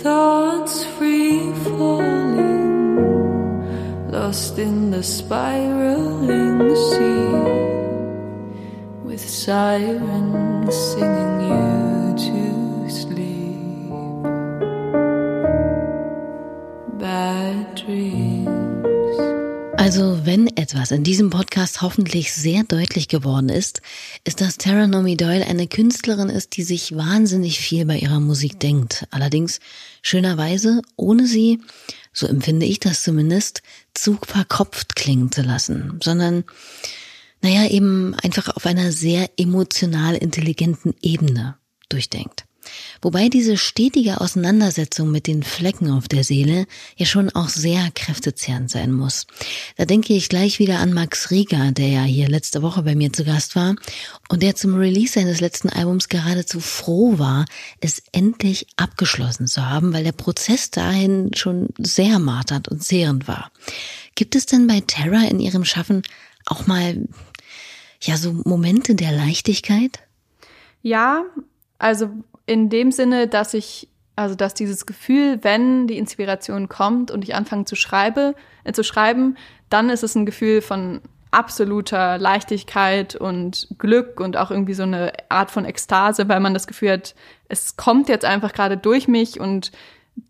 thoughts 0.03 0.85
free 0.97 1.53
falling, 1.63 2.91
lost 4.11 4.59
in 4.59 4.91
the 4.91 5.03
spiraling 5.03 6.75
sea, 6.75 7.31
with 9.05 9.21
sirens 9.21 10.75
singing 10.75 11.41
you 11.49 11.76
Also 19.87 20.27
wenn 20.27 20.49
etwas 20.57 20.91
in 20.91 21.05
diesem 21.05 21.31
Podcast 21.31 21.81
hoffentlich 21.81 22.33
sehr 22.33 22.65
deutlich 22.65 23.07
geworden 23.07 23.49
ist, 23.49 23.83
ist, 24.25 24.41
dass 24.41 24.59
Tara 24.59 24.89
Nomi 24.89 25.17
Doyle 25.17 25.47
eine 25.47 25.69
Künstlerin 25.69 26.29
ist, 26.29 26.57
die 26.57 26.65
sich 26.65 26.97
wahnsinnig 26.97 27.61
viel 27.61 27.87
bei 27.87 27.97
ihrer 27.97 28.19
Musik 28.19 28.59
denkt. 28.59 29.07
Allerdings 29.13 29.61
schönerweise, 30.03 30.83
ohne 30.97 31.29
sie, 31.29 31.61
so 32.13 32.27
empfinde 32.27 32.67
ich 32.67 32.81
das 32.81 33.05
zumindest, 33.05 33.63
zu 33.95 34.19
verkopft 34.27 34.97
klingen 34.97 35.31
zu 35.31 35.43
lassen, 35.43 36.01
sondern 36.03 36.43
naja, 37.41 37.71
eben 37.71 38.17
einfach 38.25 38.57
auf 38.57 38.67
einer 38.67 38.91
sehr 38.91 39.31
emotional 39.37 40.17
intelligenten 40.17 40.97
Ebene 41.01 41.59
durchdenkt. 41.89 42.45
Wobei 43.03 43.29
diese 43.29 43.57
stetige 43.57 44.21
Auseinandersetzung 44.21 45.11
mit 45.11 45.27
den 45.27 45.43
Flecken 45.43 45.91
auf 45.91 46.09
der 46.09 46.25
Seele 46.25 46.67
ja 46.97 47.07
schon 47.07 47.31
auch 47.31 47.49
sehr 47.49 47.91
kräftezehrend 47.95 48.71
sein 48.71 48.93
muss. 48.93 49.27
Da 49.77 49.85
denke 49.85 50.15
ich 50.15 50.29
gleich 50.29 50.59
wieder 50.59 50.79
an 50.79 50.93
Max 50.93 51.31
Rieger, 51.31 51.73
der 51.73 51.89
ja 51.89 52.03
hier 52.03 52.29
letzte 52.29 52.63
Woche 52.63 52.83
bei 52.83 52.95
mir 52.95 53.13
zu 53.13 53.25
Gast 53.25 53.57
war 53.57 53.77
und 54.29 54.43
der 54.43 54.57
zum 54.57 54.75
Release 54.75 55.13
seines 55.13 55.41
letzten 55.41 55.69
Albums 55.69 56.09
geradezu 56.09 56.61
froh 56.61 57.19
war, 57.19 57.45
es 57.81 58.03
endlich 58.13 58.67
abgeschlossen 58.77 59.47
zu 59.47 59.69
haben, 59.69 59.93
weil 59.93 60.05
der 60.05 60.13
Prozess 60.13 60.71
dahin 60.71 61.31
schon 61.35 61.69
sehr 61.79 62.19
marternd 62.19 62.69
und 62.69 62.83
zehrend 62.83 63.29
war. 63.29 63.51
Gibt 64.15 64.35
es 64.35 64.47
denn 64.47 64.67
bei 64.67 64.81
Terra 64.81 65.25
in 65.29 65.41
ihrem 65.41 65.65
Schaffen 65.65 66.03
auch 66.47 66.67
mal 66.67 67.07
ja 68.01 68.17
so 68.17 68.33
Momente 68.33 68.95
der 68.95 69.13
Leichtigkeit? 69.13 70.01
Ja, 70.83 71.25
also 71.79 72.11
in 72.47 72.71
dem 72.71 72.93
Sinne, 72.93 73.29
dass 73.29 73.55
ich, 73.55 73.89
also 74.15 74.35
dass 74.35 74.55
dieses 74.55 74.87
Gefühl, 74.87 75.41
wenn 75.43 75.87
die 75.87 75.99
Inspiration 75.99 76.69
kommt 76.69 77.11
und 77.11 77.23
ich 77.25 77.35
anfange 77.35 77.65
zu 77.65 77.77
schreibe, 77.77 78.35
äh, 78.65 78.73
zu 78.73 78.83
schreiben, 78.83 79.37
dann 79.69 79.91
ist 79.91 80.05
es 80.05 80.15
ein 80.15 80.27
Gefühl 80.27 80.63
von 80.63 81.01
absoluter 81.33 82.19
Leichtigkeit 82.19 83.17
und 83.17 83.69
Glück 83.79 84.21
und 84.21 84.37
auch 84.37 84.51
irgendwie 84.51 84.75
so 84.75 84.85
eine 84.85 85.13
Art 85.29 85.51
von 85.51 85.65
Ekstase, 85.65 86.29
weil 86.29 86.41
man 86.41 86.55
das 86.55 86.67
Gefühl 86.67 86.93
hat, 86.93 87.15
es 87.49 87.77
kommt 87.77 88.09
jetzt 88.09 88.25
einfach 88.25 88.53
gerade 88.53 88.77
durch 88.77 89.07
mich 89.09 89.39
und 89.39 89.73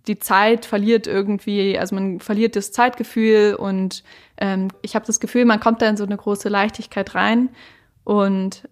die 0.08 0.18
Zeit 0.18 0.66
verliert 0.66 1.06
irgendwie, 1.06 1.78
also 1.78 1.94
man 1.94 2.18
verliert 2.18 2.56
das 2.56 2.72
Zeitgefühl 2.72 3.54
und 3.54 4.02
ähm, 4.38 4.68
ich 4.82 4.96
habe 4.96 5.06
das 5.06 5.20
Gefühl, 5.20 5.44
man 5.44 5.60
kommt 5.60 5.80
da 5.80 5.88
in 5.88 5.96
so 5.96 6.04
eine 6.04 6.16
große 6.16 6.48
Leichtigkeit 6.48 7.14
rein 7.14 7.50
und 8.02 8.68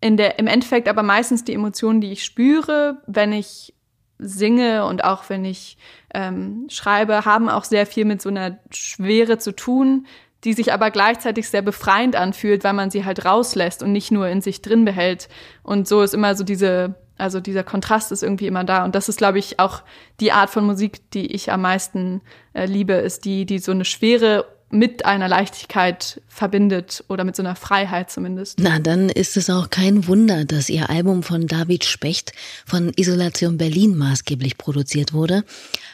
in 0.00 0.16
der, 0.16 0.38
im 0.38 0.46
Endeffekt 0.46 0.88
aber 0.88 1.02
meistens 1.02 1.44
die 1.44 1.54
Emotionen, 1.54 2.00
die 2.00 2.12
ich 2.12 2.24
spüre, 2.24 3.02
wenn 3.06 3.32
ich 3.32 3.74
singe 4.18 4.84
und 4.84 5.04
auch 5.04 5.28
wenn 5.28 5.44
ich 5.44 5.78
ähm, 6.14 6.66
schreibe, 6.68 7.24
haben 7.24 7.48
auch 7.48 7.64
sehr 7.64 7.86
viel 7.86 8.04
mit 8.04 8.20
so 8.20 8.28
einer 8.28 8.58
Schwere 8.70 9.38
zu 9.38 9.52
tun, 9.52 10.06
die 10.44 10.52
sich 10.54 10.72
aber 10.72 10.90
gleichzeitig 10.90 11.48
sehr 11.48 11.62
befreiend 11.62 12.16
anfühlt, 12.16 12.64
weil 12.64 12.72
man 12.72 12.90
sie 12.90 13.04
halt 13.04 13.24
rauslässt 13.24 13.82
und 13.82 13.92
nicht 13.92 14.10
nur 14.10 14.28
in 14.28 14.40
sich 14.40 14.62
drin 14.62 14.84
behält. 14.84 15.28
Und 15.62 15.86
so 15.86 16.02
ist 16.02 16.14
immer 16.14 16.34
so 16.34 16.44
diese, 16.44 16.94
also 17.18 17.40
dieser 17.40 17.62
Kontrast 17.62 18.10
ist 18.10 18.22
irgendwie 18.22 18.46
immer 18.46 18.64
da. 18.64 18.84
Und 18.84 18.94
das 18.94 19.08
ist, 19.10 19.18
glaube 19.18 19.38
ich, 19.38 19.60
auch 19.60 19.82
die 20.18 20.32
Art 20.32 20.48
von 20.48 20.64
Musik, 20.64 21.10
die 21.10 21.26
ich 21.26 21.52
am 21.52 21.62
meisten 21.62 22.22
äh, 22.54 22.64
liebe, 22.64 22.94
ist 22.94 23.26
die, 23.26 23.44
die 23.44 23.58
so 23.58 23.72
eine 23.72 23.84
schwere 23.84 24.46
mit 24.70 25.04
einer 25.04 25.28
Leichtigkeit 25.28 26.20
verbindet 26.28 27.04
oder 27.08 27.24
mit 27.24 27.34
so 27.34 27.42
einer 27.42 27.56
Freiheit 27.56 28.10
zumindest. 28.10 28.58
Na, 28.60 28.78
dann 28.78 29.08
ist 29.08 29.36
es 29.36 29.50
auch 29.50 29.70
kein 29.70 30.06
Wunder, 30.06 30.44
dass 30.44 30.70
ihr 30.70 30.88
Album 30.88 31.22
von 31.22 31.46
David 31.46 31.84
Specht 31.84 32.32
von 32.64 32.92
Isolation 32.96 33.58
Berlin 33.58 33.96
maßgeblich 33.96 34.58
produziert 34.58 35.12
wurde. 35.12 35.44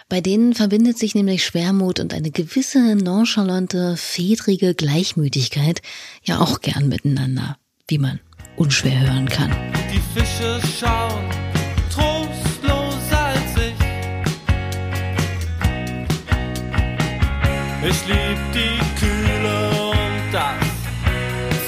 Bei 0.08 0.20
denen 0.20 0.54
verbindet 0.54 0.98
sich 0.98 1.14
nämlich 1.14 1.44
Schwermut 1.44 2.00
und 2.00 2.12
eine 2.12 2.30
gewisse 2.30 2.96
nonchalante, 2.96 3.96
fedrige 3.96 4.74
Gleichmütigkeit 4.74 5.80
ja 6.22 6.40
auch 6.40 6.60
gern 6.60 6.88
miteinander, 6.88 7.56
wie 7.88 7.98
man 7.98 8.20
unschwer 8.56 9.00
hören 9.00 9.28
kann. 9.28 9.50
Die 9.92 10.20
Fische 10.20 10.60
schauen 10.78 11.55
Ich 17.82 18.06
lieb 18.06 18.38
die 18.54 18.78
Kühle 18.98 19.70
und 19.90 20.32
das 20.32 20.66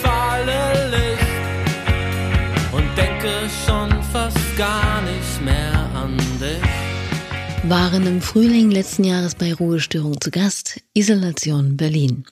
fahle 0.03 0.91
Licht 0.91 2.73
und 2.73 2.89
denke 2.97 3.31
schon 3.67 4.03
fast 4.05 4.57
gar 4.57 5.03
nicht 5.03 5.45
mehr 5.45 5.91
an 5.95 6.17
dich. 6.41 7.71
Waren 7.71 8.07
im 8.07 8.23
Frühling 8.23 8.71
letzten 8.71 9.05
Jahres 9.05 9.35
bei 9.35 9.53
Ruhestörung 9.53 10.21
zu 10.21 10.31
Gast, 10.31 10.81
Isolation 10.95 11.77
Berlin. 11.77 12.25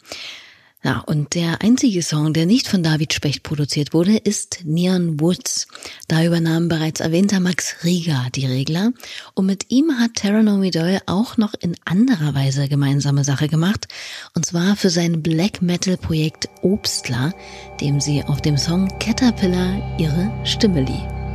Ja, 0.87 1.01
und 1.01 1.35
der 1.35 1.62
einzige 1.62 2.01
Song, 2.01 2.33
der 2.33 2.46
nicht 2.46 2.68
von 2.68 2.85
David 2.85 3.12
Specht 3.12 3.42
produziert 3.42 3.92
wurde, 3.92 4.18
ist 4.18 4.61
Neon 4.64 5.18
Woods. 5.18 5.66
Da 6.07 6.22
übernahm 6.22 6.68
bereits 6.68 7.01
erwähnter 7.01 7.40
Max 7.40 7.83
Rieger 7.83 8.29
die 8.37 8.46
Regler. 8.46 8.92
Und 9.35 9.46
mit 9.46 9.68
ihm 9.68 9.99
hat 9.99 10.14
Terranomi 10.14 10.70
Doyle 10.70 11.01
auch 11.07 11.38
noch 11.38 11.55
in 11.59 11.75
anderer 11.85 12.37
Weise 12.37 12.68
gemeinsame 12.68 13.25
Sache 13.25 13.49
gemacht. 13.49 13.88
Und 14.37 14.46
zwar 14.46 14.77
für 14.77 14.90
sein 14.90 15.25
Black 15.25 15.61
Metal 15.61 15.96
Projekt 15.96 16.49
Obstler, 16.62 17.35
dem 17.81 17.99
sie 17.99 18.22
auf 18.22 18.40
dem 18.40 18.57
Song 18.57 18.87
Caterpillar 19.01 19.99
ihre 19.99 20.31
Stimme 20.44 20.83
lieh. 20.83 21.25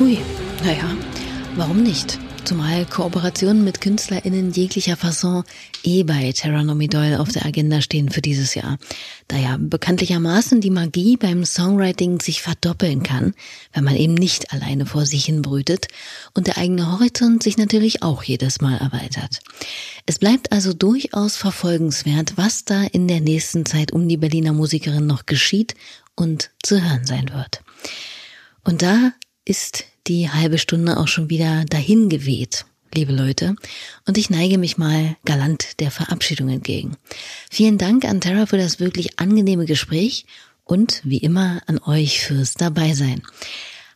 Hui, 0.00 0.16
naja, 0.64 0.96
warum 1.56 1.82
nicht? 1.82 2.18
Zumal 2.46 2.86
Kooperationen 2.86 3.64
mit 3.64 3.82
KünstlerInnen 3.82 4.50
jeglicher 4.50 4.96
Fasson 4.96 5.44
eh 5.84 6.04
bei 6.04 6.32
Terranomi 6.32 6.88
Doyle 6.88 7.20
auf 7.20 7.28
der 7.28 7.44
Agenda 7.44 7.82
stehen 7.82 8.08
für 8.08 8.22
dieses 8.22 8.54
Jahr. 8.54 8.78
Da 9.28 9.36
ja 9.36 9.58
bekanntlichermaßen 9.60 10.62
die 10.62 10.70
Magie 10.70 11.18
beim 11.18 11.44
Songwriting 11.44 12.18
sich 12.18 12.40
verdoppeln 12.40 13.02
kann, 13.02 13.34
wenn 13.74 13.84
man 13.84 13.94
eben 13.94 14.14
nicht 14.14 14.54
alleine 14.54 14.86
vor 14.86 15.04
sich 15.04 15.26
hin 15.26 15.42
brütet 15.42 15.88
und 16.32 16.46
der 16.46 16.56
eigene 16.56 16.90
Horizont 16.90 17.42
sich 17.42 17.58
natürlich 17.58 18.02
auch 18.02 18.22
jedes 18.22 18.62
Mal 18.62 18.78
erweitert. 18.78 19.40
Es 20.06 20.18
bleibt 20.18 20.50
also 20.50 20.72
durchaus 20.72 21.36
verfolgenswert, 21.36 22.38
was 22.38 22.64
da 22.64 22.84
in 22.84 23.06
der 23.06 23.20
nächsten 23.20 23.66
Zeit 23.66 23.92
um 23.92 24.08
die 24.08 24.16
Berliner 24.16 24.54
Musikerin 24.54 25.06
noch 25.06 25.26
geschieht 25.26 25.74
und 26.14 26.52
zu 26.62 26.82
hören 26.82 27.04
sein 27.04 27.28
wird. 27.34 27.60
Und 28.64 28.80
da 28.80 29.12
ist 29.44 29.89
die 30.10 30.28
halbe 30.28 30.58
Stunde 30.58 30.96
auch 30.96 31.06
schon 31.06 31.30
wieder 31.30 31.64
dahin 31.66 32.08
geweht, 32.08 32.64
liebe 32.92 33.12
Leute, 33.12 33.54
und 34.06 34.18
ich 34.18 34.28
neige 34.28 34.58
mich 34.58 34.76
mal 34.76 35.16
galant 35.24 35.78
der 35.78 35.92
Verabschiedung 35.92 36.48
entgegen. 36.48 36.96
Vielen 37.48 37.78
Dank 37.78 38.04
an 38.04 38.20
Tara 38.20 38.46
für 38.46 38.58
das 38.58 38.80
wirklich 38.80 39.20
angenehme 39.20 39.66
Gespräch 39.66 40.26
und 40.64 41.00
wie 41.04 41.18
immer 41.18 41.60
an 41.68 41.78
euch 41.78 42.24
fürs 42.24 42.54
Dabeisein. 42.54 43.22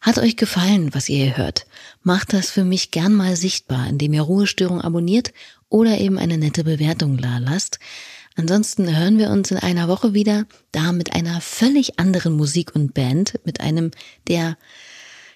Hat 0.01 0.19
euch 0.19 0.37
gefallen, 0.37 0.95
was 0.95 1.09
ihr 1.09 1.25
hier 1.25 1.37
hört? 1.37 1.67
Macht 2.05 2.33
das 2.33 2.49
für 2.49 2.65
mich 2.65 2.93
gern 2.93 3.12
mal 3.12 3.35
sichtbar, 3.35 3.89
indem 3.89 4.12
ihr 4.12 4.23
Ruhestörung 4.23 4.81
abonniert 4.81 5.33
oder 5.69 5.99
eben 5.99 6.19
eine 6.19 6.39
nette 6.39 6.62
Bewertung 6.62 7.17
da 7.17 7.39
lasst. 7.39 7.81
Ansonsten 8.37 8.97
hören 8.97 9.19
wir 9.19 9.31
uns 9.31 9.51
in 9.51 9.57
einer 9.57 9.89
Woche 9.89 10.15
wieder, 10.15 10.47
da 10.71 10.93
mit 10.93 11.12
einer 11.12 11.41
völlig 11.41 11.99
anderen 11.99 12.37
Musik 12.37 12.73
und 12.77 12.95
Band, 12.95 13.41
mit 13.45 13.61
einem 13.61 13.91
der 14.29 14.57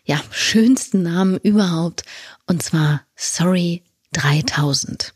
ja, 0.09 0.21
schönsten 0.31 1.03
Namen 1.03 1.37
überhaupt, 1.37 2.03
und 2.47 2.63
zwar 2.63 3.03
Sorry 3.15 3.83
3000. 4.13 5.13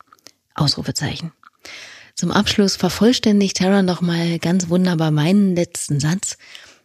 Ausrufezeichen. 0.55 1.33
Zum 2.15 2.31
Abschluss 2.31 2.77
vervollständigt 2.77 3.57
Tara 3.57 3.83
nochmal 3.83 4.39
ganz 4.39 4.69
wunderbar 4.69 5.11
meinen 5.11 5.57
letzten 5.57 5.99
Satz. 5.99 6.37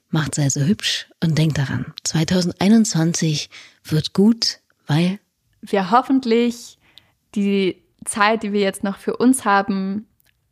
Macht's 0.10 0.40
also 0.40 0.62
hübsch 0.62 1.10
und 1.22 1.38
denkt 1.38 1.58
daran, 1.58 1.94
2021 2.06 3.50
wird 3.84 4.14
gut, 4.14 4.60
weil 4.86 5.20
wir 5.60 5.92
hoffentlich 5.92 6.78
die 7.36 7.84
Zeit, 8.06 8.44
die 8.44 8.54
wir 8.54 8.62
jetzt 8.62 8.86
noch 8.86 8.98
für 8.98 9.18
uns 9.18 9.44
haben, 9.44 10.07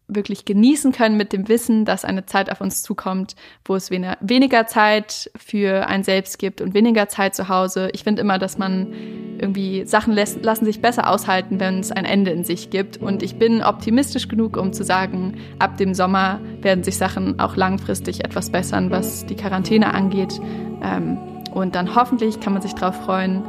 wirklich 0.07 0.45
genießen 0.45 0.91
können 0.91 1.17
mit 1.17 1.33
dem 1.33 1.47
Wissen, 1.47 1.85
dass 1.85 2.05
eine 2.05 2.25
Zeit 2.25 2.51
auf 2.51 2.61
uns 2.61 2.83
zukommt, 2.83 3.35
wo 3.63 3.75
es 3.75 3.89
weniger 3.89 4.67
Zeit 4.67 5.31
für 5.35 5.87
ein 5.87 6.03
Selbst 6.03 6.37
gibt 6.37 6.61
und 6.61 6.73
weniger 6.73 7.07
Zeit 7.07 7.35
zu 7.35 7.49
Hause. 7.49 7.89
Ich 7.93 8.03
finde 8.03 8.21
immer, 8.21 8.37
dass 8.37 8.57
man 8.57 8.93
irgendwie 9.39 9.85
Sachen 9.85 10.13
lässt, 10.13 10.43
lassen 10.43 10.65
sich 10.65 10.81
besser 10.81 11.09
aushalten, 11.09 11.59
wenn 11.59 11.79
es 11.79 11.91
ein 11.91 12.05
Ende 12.05 12.31
in 12.31 12.43
sich 12.43 12.69
gibt. 12.69 12.97
Und 12.97 13.23
ich 13.23 13.35
bin 13.35 13.63
optimistisch 13.63 14.27
genug, 14.27 14.57
um 14.57 14.73
zu 14.73 14.83
sagen, 14.83 15.37
ab 15.59 15.77
dem 15.77 15.93
Sommer 15.93 16.39
werden 16.61 16.83
sich 16.83 16.97
Sachen 16.97 17.39
auch 17.39 17.55
langfristig 17.55 18.23
etwas 18.23 18.49
bessern, 18.49 18.91
was 18.91 19.25
die 19.25 19.35
Quarantäne 19.35 19.93
angeht. 19.93 20.39
Ähm, 20.83 21.17
und 21.53 21.75
dann 21.75 21.95
hoffentlich 21.95 22.39
kann 22.41 22.53
man 22.53 22.61
sich 22.61 22.73
darauf 22.73 23.05
freuen, 23.05 23.43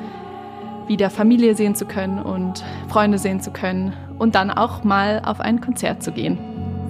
wieder 0.88 1.10
Familie 1.10 1.54
sehen 1.54 1.74
zu 1.74 1.86
können 1.86 2.18
und 2.18 2.64
Freunde 2.88 3.18
sehen 3.18 3.40
zu 3.40 3.50
können 3.50 3.92
und 4.18 4.34
dann 4.34 4.50
auch 4.50 4.84
mal 4.84 5.22
auf 5.24 5.40
ein 5.40 5.60
Konzert 5.60 6.02
zu 6.02 6.12
gehen. 6.12 6.38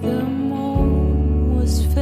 The 0.01 0.23
moon 0.23 1.55
was 1.55 1.97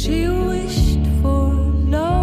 she 0.00 0.26
wished 0.26 1.04
for 1.20 1.52
love. 1.92 2.19